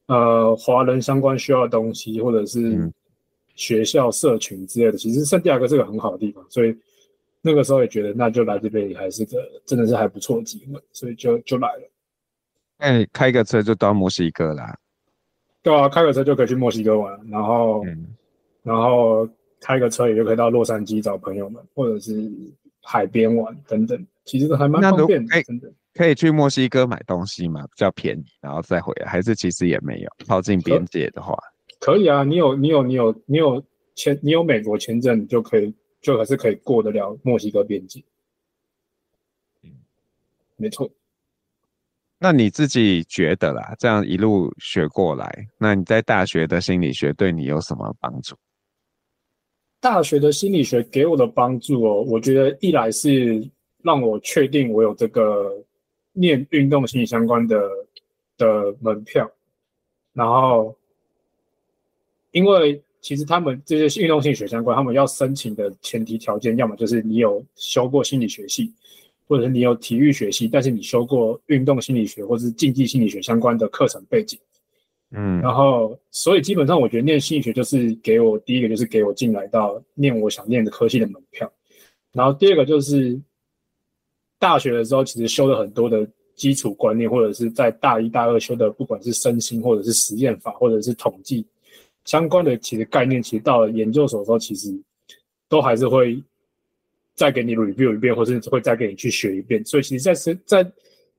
[0.07, 2.91] 呃华人相关需要的东西，或者是
[3.55, 6.77] 学校社群之类的，其实圣地亚哥是个很好的地方，所以
[7.41, 11.89] 那个时候也觉得，那就来这边也还是个真的是还不错的机会，所以就就来了。
[12.79, 14.77] 哎，开个车就到墨西哥啦。
[15.63, 18.15] 对啊，开个车就可以去墨西哥玩，然后，嗯、
[18.63, 19.27] 然后
[19.59, 22.31] 开个车也就可以到洛杉矶找朋友们，或者是
[22.81, 25.43] 海边玩等等，其实都还蛮方便的。
[25.43, 27.63] 真的可以去墨西哥买东西嘛？
[27.63, 31.35] 比较便宜，然后再回来，还是其实也没有靠近边界的话
[31.79, 32.23] 可，可以啊。
[32.23, 33.61] 你有你有你有你有
[33.95, 38.03] 签，你有美国签证，就可以就还是可以过得了墨西哥边界。
[39.63, 39.71] 嗯，
[40.55, 40.89] 没错。
[42.19, 48.35] 那你自己觉得啦，这样一路学过来，那你在大学的心理学对你有什么帮助？
[49.79, 53.47] 大学的心理学给我的帮助哦，我觉得一来是
[53.83, 55.53] 让我确定我有这个
[56.13, 57.69] 念运动心理相关的
[58.37, 59.29] 的门票，
[60.13, 60.75] 然后
[62.31, 68.73] 因为其实他们这些运动心理学相关，他们要申请的前提条件，要么就是你有修过心理学系，
[69.27, 74.39] 或者是你有体育学系，但是你修过运动心理学或者是竞技心理学相关的课程背景。
[75.11, 81.49] 嗯，然后所以基本上我觉得念心理学就是给我第一个就是给我进来到念我想念的科系的门票，
[82.11, 83.17] 然后第二个就是
[84.37, 86.05] 大学的时候其实修了很多的
[86.35, 91.45] 基础观念，或者是在大一大二修的，不管是身心或者是实验法或者是统计。
[92.03, 94.77] 相关的其实概念，其实到了研究所的时候，其实
[95.49, 96.21] 都还是会
[97.17, 99.65] 再给你 review 一遍，或者是会再给你去学一遍。
[99.65, 100.71] 所以其实在是在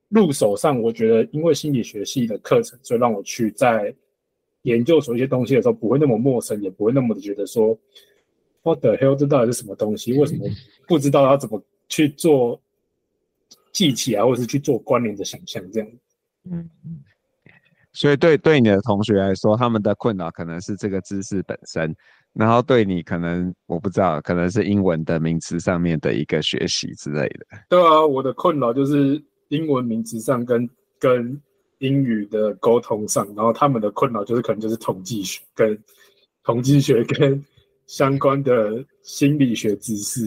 [0.07, 3.93] 入手上，我觉得因为心理学系的课程，所以让我去在
[4.61, 7.77] 研究所一些东西的时候，不会那么陌生，也不会那么的觉得说
[8.63, 10.13] What the hell，这到底是什么东西？
[10.13, 10.47] 为什么
[10.87, 12.59] 不知道要怎么去做
[13.73, 15.89] 记起来，或者是去做关联的想象这样？
[16.49, 17.03] 嗯嗯。
[17.91, 21.93] 所以对对你的同学来说，他们的困扰可能是这个知识本身，
[22.39, 27.45] 然后对你可能我不知道，可能是英文的名词上面的一个学习之类的。
[27.67, 30.67] 对啊，我的困扰就是英文名词上跟
[30.97, 31.37] 跟
[31.79, 35.77] 英语的沟通上，然后他们的困扰就是可能就是统计学跟
[36.45, 37.43] 统计学跟
[37.87, 40.25] 相关的心理学知识。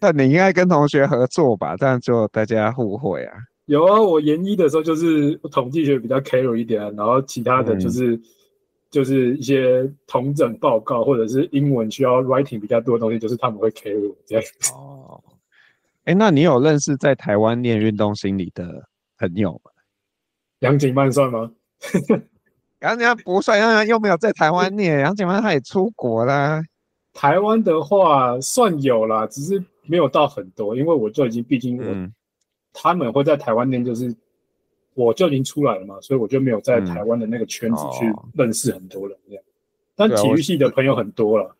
[0.00, 3.36] 那你应该跟同学合作吧，这样就大家互惠啊。
[3.66, 8.22] 有啊，我研一的时候就是统计学比较 carry 一点啊，然后其他的就是、嗯、
[8.90, 14.72] 就是一些同整报告或者是英文需要 writing 比较多的东西，就是他们会 carry 这样子。
[14.74, 15.22] 哦，
[16.04, 19.70] 哎，那你有认识在台湾念运动心理的朋友吗？
[20.60, 21.50] 杨景曼算吗？
[22.80, 26.62] 杨景曼不算，杨又没有在台湾念，杨景曼他也出国啦。
[27.12, 31.84] 台湾的话算有啦，只是没有到很多，因为我就已经毕竟我。
[31.84, 32.12] 嗯
[32.80, 34.14] 他们会在台湾念，就是
[34.98, 39.44] 我就已经出来了嘛，所以我就没有在台湾的那个圈子去认识很多人这样。
[39.94, 41.56] 但体育系的朋友很多了。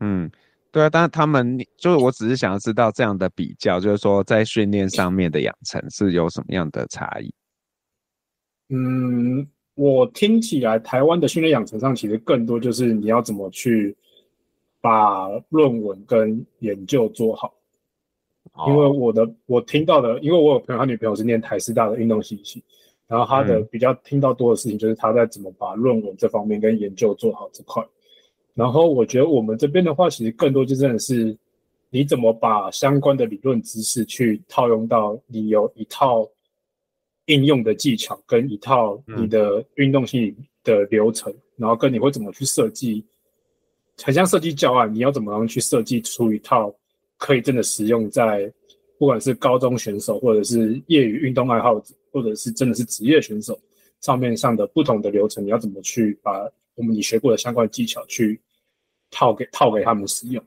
[0.00, 0.28] 嗯，
[0.72, 7.32] 对啊，但是他们就是，我只是想要知道这样的比较，就是说在训练上面的养成是有什么样的差异？
[8.70, 13.96] 嗯，我听起来台湾的训练养成上其实更多就是你要怎么去
[14.80, 17.54] 把论文跟研究做好。
[18.66, 22.62] 因为我的我听到的，因为我有朋友，他女朋友是念台师大的运动系系，
[23.06, 27.82] 然后他的比较听到多的事情就是他在怎么把论文这方面跟研究做好这块。
[28.52, 31.34] 然后我觉得我们这边的话，其实更多就真的是
[31.88, 36.28] 你怎么把相关的理论知识去套用到你有一套
[37.26, 43.06] 应用的技巧跟一套你的运动心理的流程，然后跟你会怎么去设计，
[44.02, 46.74] 很像设计教案，你要怎么样去设计出一套。
[47.20, 48.50] 可以真的使用在，
[48.98, 53.60] 不管是高中选手，或者是业余运动爱好者，或者是真的是职业选手，
[54.00, 58.40] 上面上的不同的流程，你要怎么去把我们你学过的相关技巧去
[59.10, 60.42] 套给套给他们使用？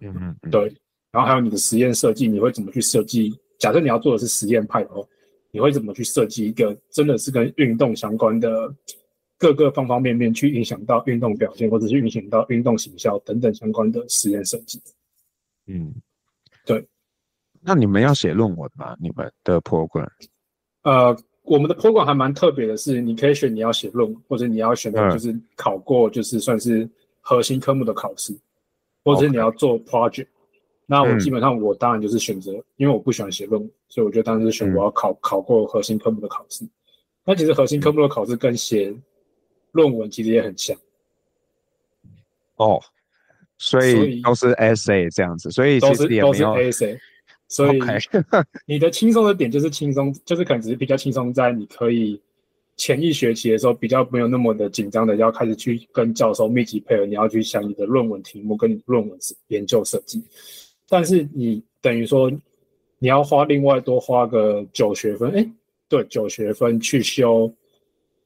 [0.00, 0.74] 嗯嗯，对。
[1.12, 3.38] 然后还有你的实验设计，你会怎么去设计？
[3.58, 5.06] 假设你要做的是实验派的话，
[5.52, 8.74] 你会怎么去设计一个真的是跟运动相关的
[9.38, 14.80] 各个方方面面去影响到运动表现，或者是影响到运动行销等等相关的实验设计？
[15.66, 15.94] 嗯。
[16.64, 16.86] 对，
[17.60, 18.96] 那你们要写论文吗？
[18.98, 20.08] 你们的 program？
[20.82, 26.88] 呃，我们的 program 还蛮特别的，是你可以选你要写论文，或者你要选的就是考过，就是算是
[27.20, 28.40] 核心科目的考试，嗯、
[29.04, 30.28] 或者是你要做 project。
[30.86, 36.66] 那我基本上我当然就是选择，嗯、因为我不喜欢写论文，所以我就当时选我要考、嗯、考过核心科目的考试。
[37.24, 38.94] 那其实核心科目的考试跟写
[39.72, 40.76] 论文其实也很像。
[42.56, 42.80] 哦。
[43.64, 46.98] 所以都是 essay 这样子，所以其实也没有都是都是 essay。
[47.48, 47.80] 所以
[48.66, 52.20] 你的轻松的点就是轻松，就是可能只是比较轻松，在你可以
[52.76, 60.22] 前一学期的时候比较没有那么的紧张的，要开始去跟教授密集配合，你要去想你的论文题目跟你论文研究设计。
[60.88, 62.30] 但是你等于说
[62.98, 65.48] 你要花另外多花个九学分，哎，
[65.88, 67.52] 对，九学分去修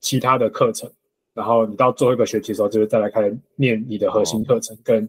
[0.01, 0.91] 其他的课程。
[1.35, 5.09] 然后你到最后一个学期的时候，就是再来开始念你的核心课程跟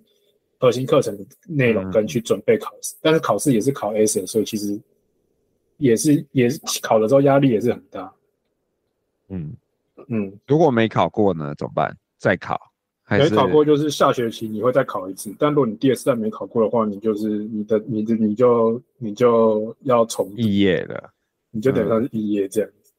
[0.60, 2.94] 核心课程的内容，跟去准备考试。
[3.02, 4.80] 但是考试也是考 essay，所以其实
[5.78, 8.14] 也是也是考的时候压力也是很大。
[9.30, 9.56] 嗯
[10.10, 11.98] 嗯，如果没考过呢，怎么办？
[12.18, 12.60] 再考？
[13.10, 15.34] 没考过就是下学期你会再考一次。
[15.40, 21.12] 但如果你第二次再没考过的话，你就是你的你的你就你就要重毕业了，
[21.52, 22.92] 你就等于是毕业这样子。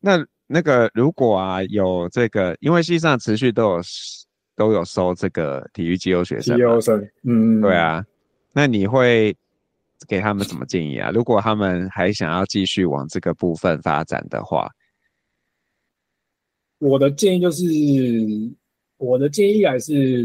[0.00, 0.26] 那。
[0.48, 3.80] 那个如果啊有这个，因为系上持续都有
[4.56, 8.04] 都有收这个体育肌优学生，肌优生，嗯，对啊，
[8.52, 9.36] 那你会
[10.08, 11.10] 给他们什么建议啊？
[11.10, 14.68] 如果他们还想要继续往这个部分发展的话，
[16.78, 17.64] 我的建议就是，
[18.96, 20.24] 我的建议还是，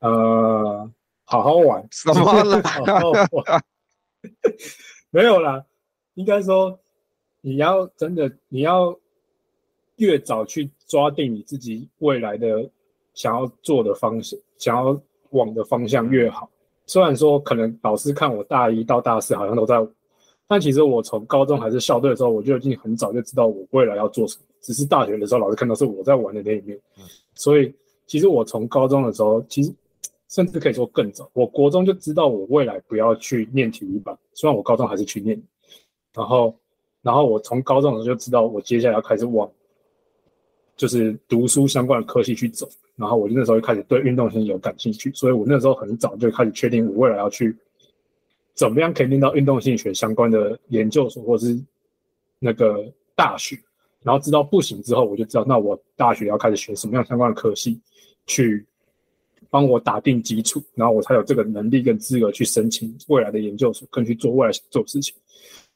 [0.00, 0.90] 呃，
[1.24, 2.60] 好好玩，什么了？
[2.64, 3.64] 好好玩，
[5.10, 5.64] 没有啦，
[6.14, 6.78] 应该说，
[7.42, 8.98] 你要真的，你要
[9.96, 12.70] 越早去抓定你自己未来的
[13.18, 14.96] 想要做的方向，想要
[15.30, 16.48] 往的方向越好。
[16.86, 19.74] 虽然说可能老师看我大一到大四好像都在，
[20.46, 24.44] 但其实我从高中还是校队的时候，我就已经很早就知道我未来要做什么。
[24.60, 26.78] 只是大学的时候，老师看到是我在玩的那一面。
[27.34, 27.74] 所以
[28.06, 29.74] 其实我从高中的时候，其实
[30.28, 34.16] 甚至可以说更早，我国中就知道我未来不要去念体育班。
[34.32, 35.42] 虽然我高中还是去念，
[36.14, 36.54] 然后
[37.02, 39.50] 然后我从高中的时候就知道我接下来要开始往
[40.76, 42.68] 就是读书相关的科系去走。
[42.98, 47.56] 然后我就那时候就开始对运动性有感兴趣，所以我那时候很早就开始确定我未来要去
[48.54, 51.56] 怎么样可以念到运动性学相关的研究所或是
[52.40, 52.84] 那个
[53.14, 53.56] 大学，
[54.02, 57.80] 然后知道不行之后，我就知道那我大学要开始学什么样相关的科系，
[58.26, 58.66] 去
[59.48, 65.14] 帮我打定基础，然后我才有这个能力跟资格去申请未来的研究所，跟去做未来做事情。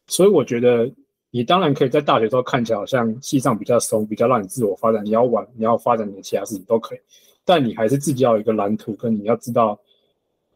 [0.08, 0.92] 所以我觉得。
[1.34, 5.02] 你当然可以在大学时候看起来好像系上比较松，比较让你自我发展。
[5.02, 6.98] 你要玩，你要发展你的其他事情都可以，
[7.42, 9.80] 但你还是自己要有一个蓝图，跟你要知道，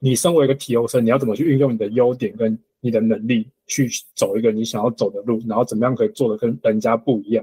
[0.00, 7.42] 你身为一个体优生，你要怎么去运用你的优点跟你的能力去走一个你想要走的路，然后怎么样可以做的跟人家不一样。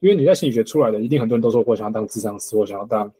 [0.00, 3.10] 因为你在心理学出来的，一定很多人都说我想要当智商师，我想要当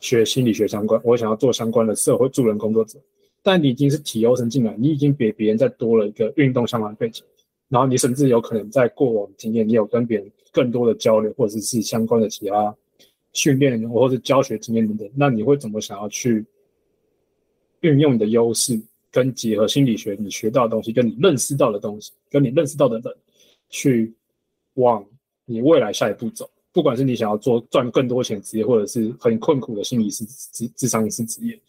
[0.00, 2.98] 学心理学相关，我想要做相关的社会助人工作者。
[3.44, 7.24] 但你已经是体优生进来，你已经比别人再多了一个运动相关的背景。
[7.68, 12.74] 然后你甚至有可能在过往经验，你有跟别人更多的交流，或者是相关的其他
[13.34, 15.10] 训练或者教学经验等等。
[15.14, 16.44] 那你会怎么想要去
[17.80, 23.14] 运用你的优势，跟结合心理学你学到的东西，跟你认识到的东西，跟你认识到的人，
[23.68, 24.14] 去
[24.74, 25.04] 往
[25.44, 26.50] 你未来下一步走。
[26.72, 31.60] 不管是你想要做赚更多钱职业，或者是很困苦的心理师、咨咨商师职业，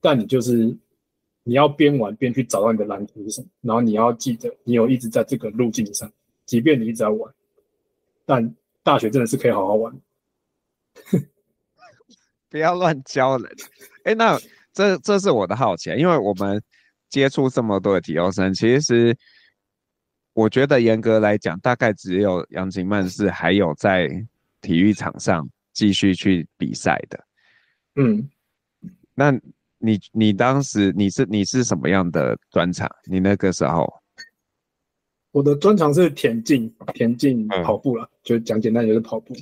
[0.00, 0.74] 但你就是。
[1.44, 6.10] 你要边玩边去找到你的蓝图是什么，然后你要记得你有一直在这个路径上，
[6.46, 7.34] 即便你一直在玩，
[8.24, 10.00] 但大学真的是可以好好玩，
[12.48, 13.50] 不要乱教人。
[14.04, 14.38] 哎、欸，那
[14.72, 16.62] 这这是我的好奇，因为我们
[17.08, 19.16] 接触这么多的体育生，其实
[20.34, 24.08] 我觉得严格来讲，大概只有杨景曼是还有在
[24.60, 27.24] 体育场上继续去比赛的。
[27.96, 28.30] 嗯，
[29.14, 29.36] 那。
[29.82, 32.88] 你你当时你是你是什么样的专场？
[33.10, 33.92] 你那个时候，
[35.32, 39.34] 我的专长是田径，田径跑步了，嗯、就讲简单就是跑步，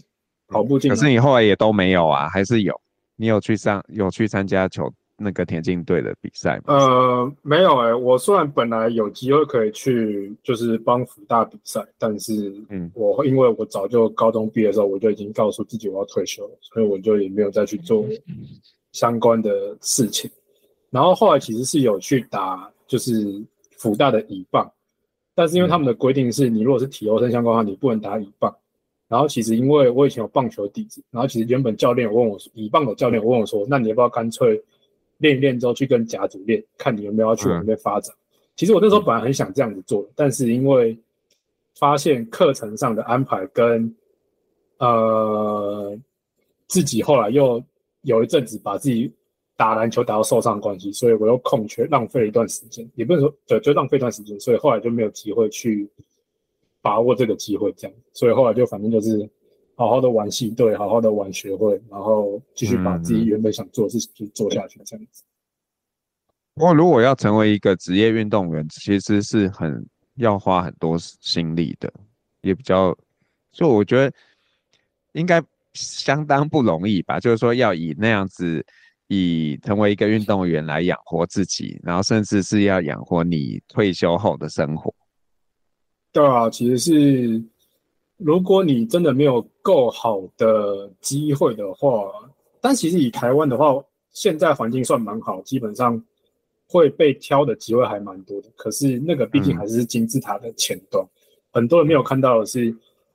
[0.49, 0.88] 跑步进。
[0.88, 2.26] 可是你后来也都没有啊？
[2.30, 2.74] 还是有？
[3.16, 6.74] 你有去上有去参加球那个田径队的比赛吗？
[6.74, 18.07] 呃，没有哎、欸，我虽然本来有机会可以去，就是帮福大比赛，但是嗯，我因为我早就高中毕业的时候，我就已经告诉自己我要退休了，所以我就也没有再去做。
[18.91, 20.28] 嗯相关的事情，
[20.91, 23.41] 然后后来其实是有去打，就是
[23.78, 24.68] 辅大的乙棒，
[25.32, 28.53] 但是因为他们的规定是你如果是体优生相关的话，你不能打乙棒。
[29.07, 34.61] 然后其实因为我以前有棒球底子，然后其实原本教练有问我说，乙棒的教练有问我说，那你要不要干脆
[35.18, 38.12] 练一练之后去跟甲组练，看你有没有要去往那边发展？
[38.57, 40.99] 其实我那时候本来很想这样子做，但是因为
[41.78, 43.95] 发现课程上的安排跟
[44.78, 45.97] 呃
[46.66, 47.62] 自己后来又。
[48.03, 49.13] 有一阵子把自己
[49.57, 55.87] 打篮球打到受伤的关系，所以我又空缺，浪费了一段时间，也不能说对，就浪费一段时间，所以后来就没有机会去
[56.81, 59.29] 把握这个机会，这样，所以后来就反正就是
[59.75, 65.23] 好好的玩系队，好好的玩学会，然后继续把自己原本想做的事情去做下去，这样子。
[66.55, 71.93] 不过如果要成为一个职业运动员，其实是很要花很多心力的，
[72.41, 72.97] 也比较，
[73.53, 74.11] 所以我觉得
[75.13, 75.45] 应该。
[75.75, 78.64] 相当不容易吧，就是说要以那样子，
[79.07, 84.93] 以成为一个运动员来养活自己，然后甚至是要养活你退休后的生活。
[86.12, 87.41] 对啊，其实是
[88.16, 92.11] 如果你真的没有够好的机会的话，
[92.61, 96.03] 但其实以台湾的话，现在环境算蛮好，基本上
[96.66, 98.49] 会被挑的机会还蛮多的。
[98.57, 101.09] 可是那个毕竟还是金字塔的前端，嗯、
[101.53, 102.75] 很多人没有看到的是，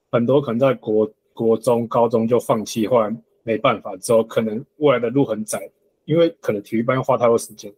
[0.09, 1.11] 很多可能在国。
[1.35, 3.13] 国中、高中就放弃，后来
[3.43, 5.69] 没办法之后，可能未来的路很窄，
[6.05, 7.69] 因为可能体育班要花太多时间，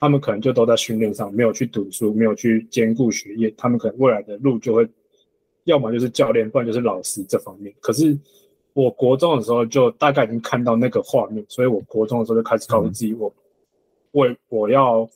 [0.00, 4.88] 他们可能就都在训练上，没有去读书，没有去兼顾学业，他们可能未来的路就会，
[5.62, 7.72] 要么就是教练，不然就是老师这方面。
[7.80, 8.18] 可是
[8.72, 13.32] 我国中的时候就大概已经看到那个画面，所以我国中的时候就开始告诉自己，我
[14.12, 15.08] 为我要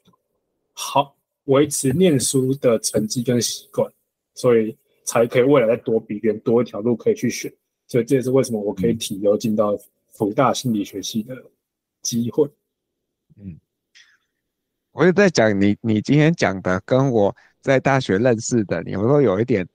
[0.72, 3.90] 好维持念书的成绩跟习惯，
[4.34, 7.52] 所以才可以未来再多比别人多一条路可以去选。
[7.88, 9.76] 所以这也是为什么我可以提油进到
[10.12, 11.34] 福大心理学系的
[12.02, 12.46] 机会。
[13.40, 13.58] 嗯，
[14.92, 19.66] 我也在讲你，你今天讲的跟我在大学认识的你，们都有一点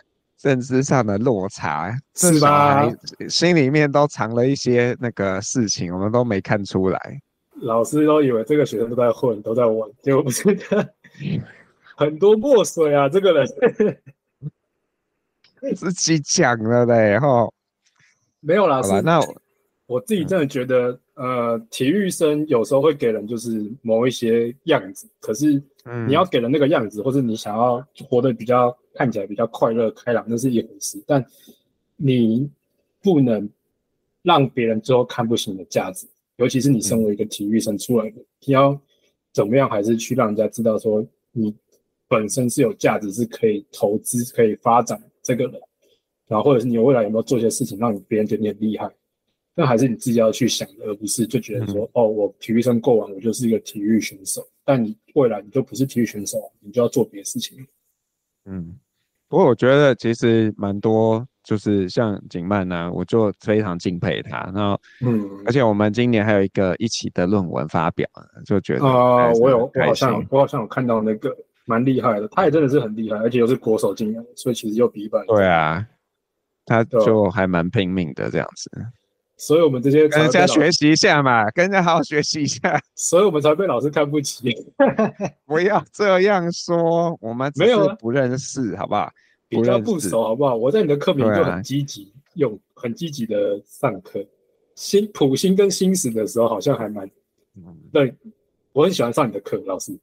[0.41, 2.87] 认知上的落差，是吧？
[3.27, 7.21] 心里面都藏了一些那个事情，我们都没看出来。
[7.55, 10.93] 老师都以为这个学生都在混，都在玩，结果不是的，
[11.95, 13.47] 很多墨水啊，这个人
[15.73, 17.51] 自己讲了嘞，吼。
[18.43, 19.35] 没有啦，是那我，
[19.85, 25.61] 我自己真的觉得，嗯、呃，体育生有时候会给人就是某一些样子，可是
[26.07, 31.25] 你要给人那个样子，嗯、或者你想要活得比较看起来比较快乐开朗，那是一回事，但
[31.95, 32.49] 你
[33.01, 33.49] 不能
[34.21, 38.79] 让别人最后看不起你的价值，尤其是你身为一个体育生出来的，嗯、你要
[39.31, 41.55] 怎么样还是去让人家知道说你
[42.07, 45.61] 本身是有价值，是可以投资、可以发展这个人。
[46.27, 48.89] 然后或者是你未来有没有做一些事情让你别人觉得你很厉害，
[49.55, 54.41] 那还是你自己要去想的，而不是就觉得说、嗯、哦，我体育生过完，我就是一个体育选手。
[54.65, 57.57] 但你未来你就不是体育选手，你就要做别的事情。
[58.45, 58.75] 嗯，
[59.27, 64.49] 不过我觉得其实蛮多，就是像景曼呢，我就非常敬佩他。
[64.55, 68.07] 然后嗯，而且我们今年还有一个一起的论文发表，
[68.45, 75.25] 就觉得啊、呃，我有我好像我好像有看到那个蛮厉害的，他也真的是很厉害，而且又是国手进来，所以其实又比一般。
[75.27, 75.85] 对啊。
[76.65, 78.69] 他就还蛮拼命的这样子，
[79.35, 84.55] 所以我们这些跟人家学习一下嘛，跟人家好好学习一下，所以我们才被老师看不起。
[85.45, 89.11] 不要这样说，我们没有不认识，好不好？
[89.49, 90.55] 比较不熟，好不好？
[90.55, 94.25] 我在你的课名就很积极，用很积极的上课。
[94.75, 97.09] 新普新跟新史的时候，好像还蛮……
[97.91, 98.15] 对，
[98.71, 99.95] 我很喜欢上你的课，老师。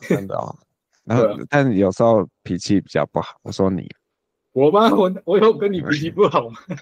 [0.00, 0.54] 真的哦，
[1.04, 3.36] 然后但有时候脾气比较不好。
[3.42, 3.88] 我说你。
[4.52, 4.90] 我吗？
[4.94, 6.58] 我我有跟你脾气不好吗？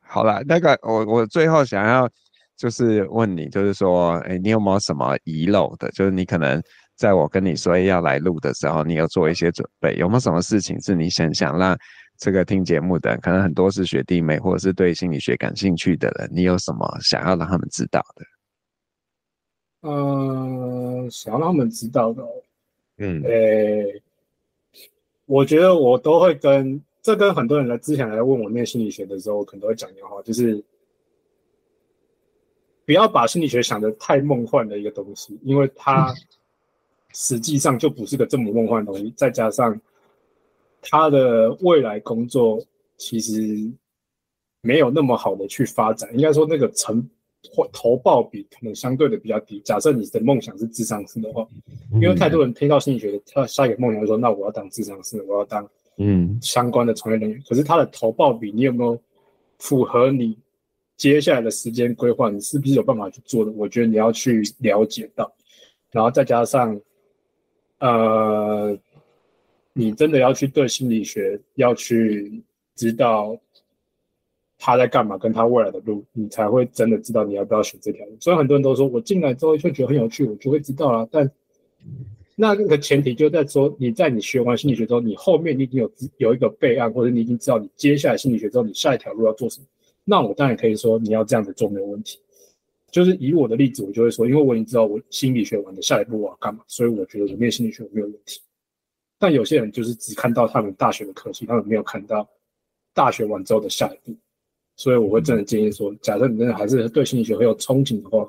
[0.00, 2.08] 好了，那个我我最后想要
[2.56, 5.90] 就是问你，就是说，哎、欸，你有没有什么遗漏的？
[5.90, 6.62] 就是你可能
[6.96, 11.76] 在我跟你说要来录的时候，你有做一些准备，有没有什么事情是你想想让
[12.18, 18.24] 这个听节目的人，可能很多是学弟妹或者是对心理学感兴趣的人，你有什么想要让他们知道的？
[19.82, 22.22] 嗯、呃，想要让他们知道的，
[22.98, 24.02] 嗯，诶、欸。
[25.26, 30.62] 我觉得我都会跟这跟很多人来之前来问我念心理学的时候，我可能都会讲一句话，就是
[32.84, 36.14] 不要把心理学想得太梦幻的一个东西，因为它
[37.12, 39.12] 实际上就不是个这么梦幻的东西。
[39.16, 39.80] 再加上
[40.80, 42.62] 他的未来工作
[42.96, 43.70] 其实
[44.60, 47.08] 没有那么好的去发展，应该说那个成。
[47.52, 49.60] 或投报比可能相对的比较低。
[49.60, 51.46] 假设你的梦想是智商师的话，
[51.94, 55.68] 因为太多人听到心理学的，他下一个梦想就说：“那我要当智商师，我要当
[55.98, 58.98] 嗯相关的从业人员。”可是他的投报比，你有没有
[59.58, 60.38] 符合你
[60.96, 62.30] 接下来的时间规划？
[62.30, 63.52] 你是不是有办法去做的？
[63.52, 65.32] 我觉得你要去了解到，
[65.90, 66.80] 然后再加上
[67.78, 68.76] 呃，
[69.72, 72.42] 你真的要去对心理学要去
[72.74, 73.38] 知道。
[74.66, 75.18] 他在干嘛？
[75.18, 78.16] 跟他未来的路，你才会真的知道你要不要选这条路。
[78.18, 81.06] 所以很多人都说，我进来之后就觉得很有趣，我就会知道了。
[81.12, 81.30] 但
[82.34, 89.66] 那个前提就在说，你在你学完心理学之后，你后面你已经有有一个备案，或者你已经知道你接下来心理学之后，你下一条路要做什么。
[90.02, 92.18] 那我当然可以说，你要这样子做没有问题。
[92.90, 98.40] 就是以我的例子，我就会说，因为我已经知道我心理学完的下一步我要干嘛，所以我觉得我念心理学没有问题。
[99.18, 102.26] 但有些人就是只看到他们大学的科系，他们没有看到
[102.94, 104.16] 大学完之后的下一步。
[104.76, 108.28] 所以我会真的建议说，假设你真的还是对心理学很有憧憬的话，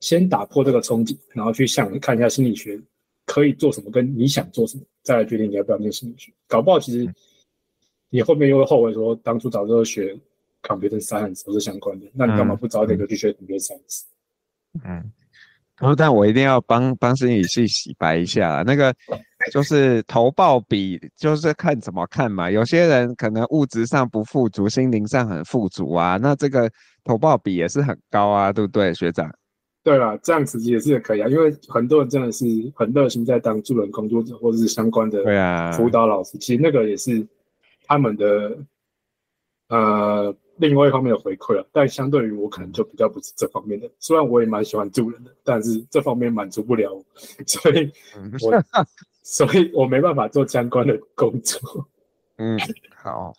[0.00, 2.80] 先打破这个憧憬，然后去想看一下心理学
[3.24, 6.32] 可以做什么，跟你想做什么，再来决定你要不要念心理学。
[6.46, 7.12] 搞不好其实
[8.10, 10.18] 你后面又会后悔说，当初早知道学
[10.62, 14.02] computer science 都是相关的，那你干嘛不早点就去学 computer science？
[14.84, 15.12] 嗯。
[15.80, 18.92] 然后，但我一定要帮帮心理系洗白一下，那个
[19.52, 22.50] 就是投报比，就是看怎么看嘛。
[22.50, 26.70] 有些人可能物质上不富足，心灵上很富足啊，那这个
[27.04, 29.30] 投报比也是很高啊，对不对，学长？
[29.82, 37.26] 对啦，这样子也是可以啊，因为很多人真的是很热心在当助人工作者或者是相关的辅导老师，啊、其实那个也是
[37.86, 38.58] 他们的
[39.68, 40.36] 呃。
[40.60, 43.88] 另外一方面的回馈了，但相对于我可能就比较不是这方面的。
[44.00, 47.04] 虽然我也蛮喜欢助人的，但是这方面满足不了我，
[47.46, 47.88] 所以，
[48.42, 48.50] 我
[49.30, 51.60] 所以我没办法做相关的工作。
[52.38, 52.58] 嗯，
[52.96, 53.30] 好，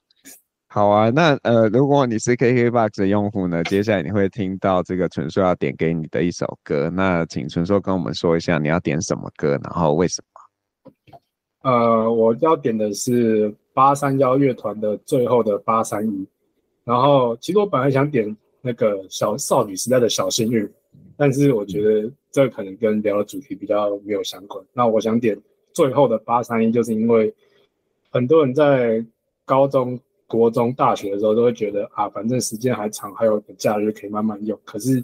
[0.68, 1.10] 好啊。
[1.10, 6.92] 那呃，如果你是 KKBOX 的用户呢，接下来你会听到这个纯硕要点给你的一首歌。
[6.92, 11.20] 那请纯硕跟我们说一下你要点什么歌，然后为什么？
[11.64, 13.54] 呃，我要点的是。
[13.72, 16.28] 八三幺乐团的最后的八三一。
[16.84, 20.70] 然后其实我本来想点那个小少女时代的小幸运，
[21.16, 24.62] 但是我觉得这可能跟聊的主题比较没有相关。
[24.74, 25.40] 那我想点
[25.80, 27.34] 最后的八三一，就是因为
[28.09, 29.05] 很多人在
[29.45, 29.99] 高中。
[30.32, 34.55] 国中、大学的时候都会觉得啊，反正时间还长，还有个假日可以慢慢用。
[34.63, 35.03] 可是，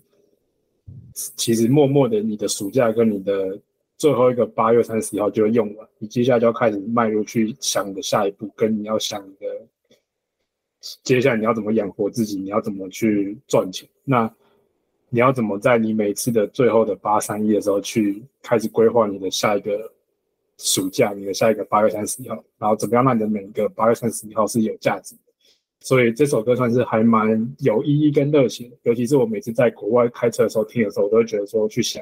[1.36, 3.60] 其实默默的，你的暑假跟你的
[3.98, 9.48] 最后一个八月三十一号就会用完，你接下来就要开始迈入去想的下一步，跟你要想的
[11.02, 13.90] 接下来你要怎么养活自己，你要怎么去赚钱。
[14.04, 14.32] 那
[15.10, 19.92] 你要怎么在你每次的最后的八三一的时候去开始规划你的下一个？
[20.58, 25.22] 暑假，你的下一个八月三十一号，然后怎么样让你的每一个八月三十一号是有价值的？
[25.82, 28.72] 所以这首歌算是还蛮有意义跟热情。
[28.84, 32.02] 尤其是我每次在国外开车的时候听的时候，我都会觉得说，去想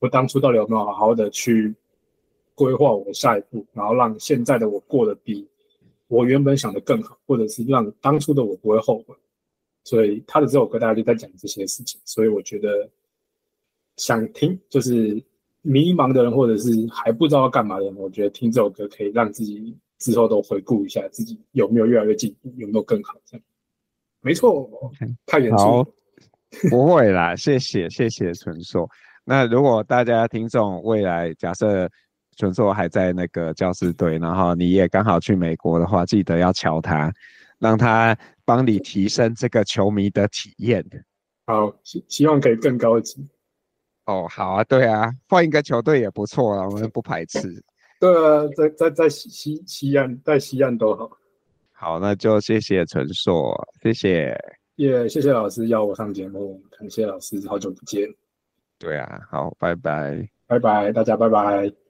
[0.00, 1.74] 我当初到底有没有好好的去
[2.54, 5.48] 规划我的下一步，然后让现在的我过得比
[6.08, 9.14] 我原本想的更好，或者是让当初的我不会后悔。
[9.84, 12.88] 所以他的这首歌大家就在讲这些事情，所以我觉得
[13.96, 15.20] 想听就是。
[15.68, 23.14] 迷茫的人，或者是还不知道要干嘛的人，我觉得听这首歌可以让自己之后都回顾一下自己有没有越来越进步，有没有更好。
[23.26, 23.44] 这样，
[24.22, 24.70] 没错
[25.26, 25.86] 太严肃了。
[26.70, 28.88] 不会啦，谢谢谢谢纯硕。
[29.24, 31.86] 那如果大家听众未来假设
[32.38, 37.12] 纯硕还在那个教师队，然后你也刚好去美国的话，记得要敲他，
[37.58, 38.16] 让他
[38.46, 40.82] 帮你提升这个球迷的体验。
[41.44, 43.28] 好，希希望可以更高级。
[44.08, 47.62] 哦，好啊，对啊，换一个球队也不错啊，我们不排斥。
[48.00, 51.10] 对啊，在在在西西岸，在西岸都好。
[51.72, 54.34] 好，那就谢谢陈硕，谢谢。
[54.76, 58.08] 也、yeah, 谢谢老师邀我上节目，感谢老师，好久不见。
[58.78, 61.87] 对啊，好，拜拜，拜拜，大家拜拜。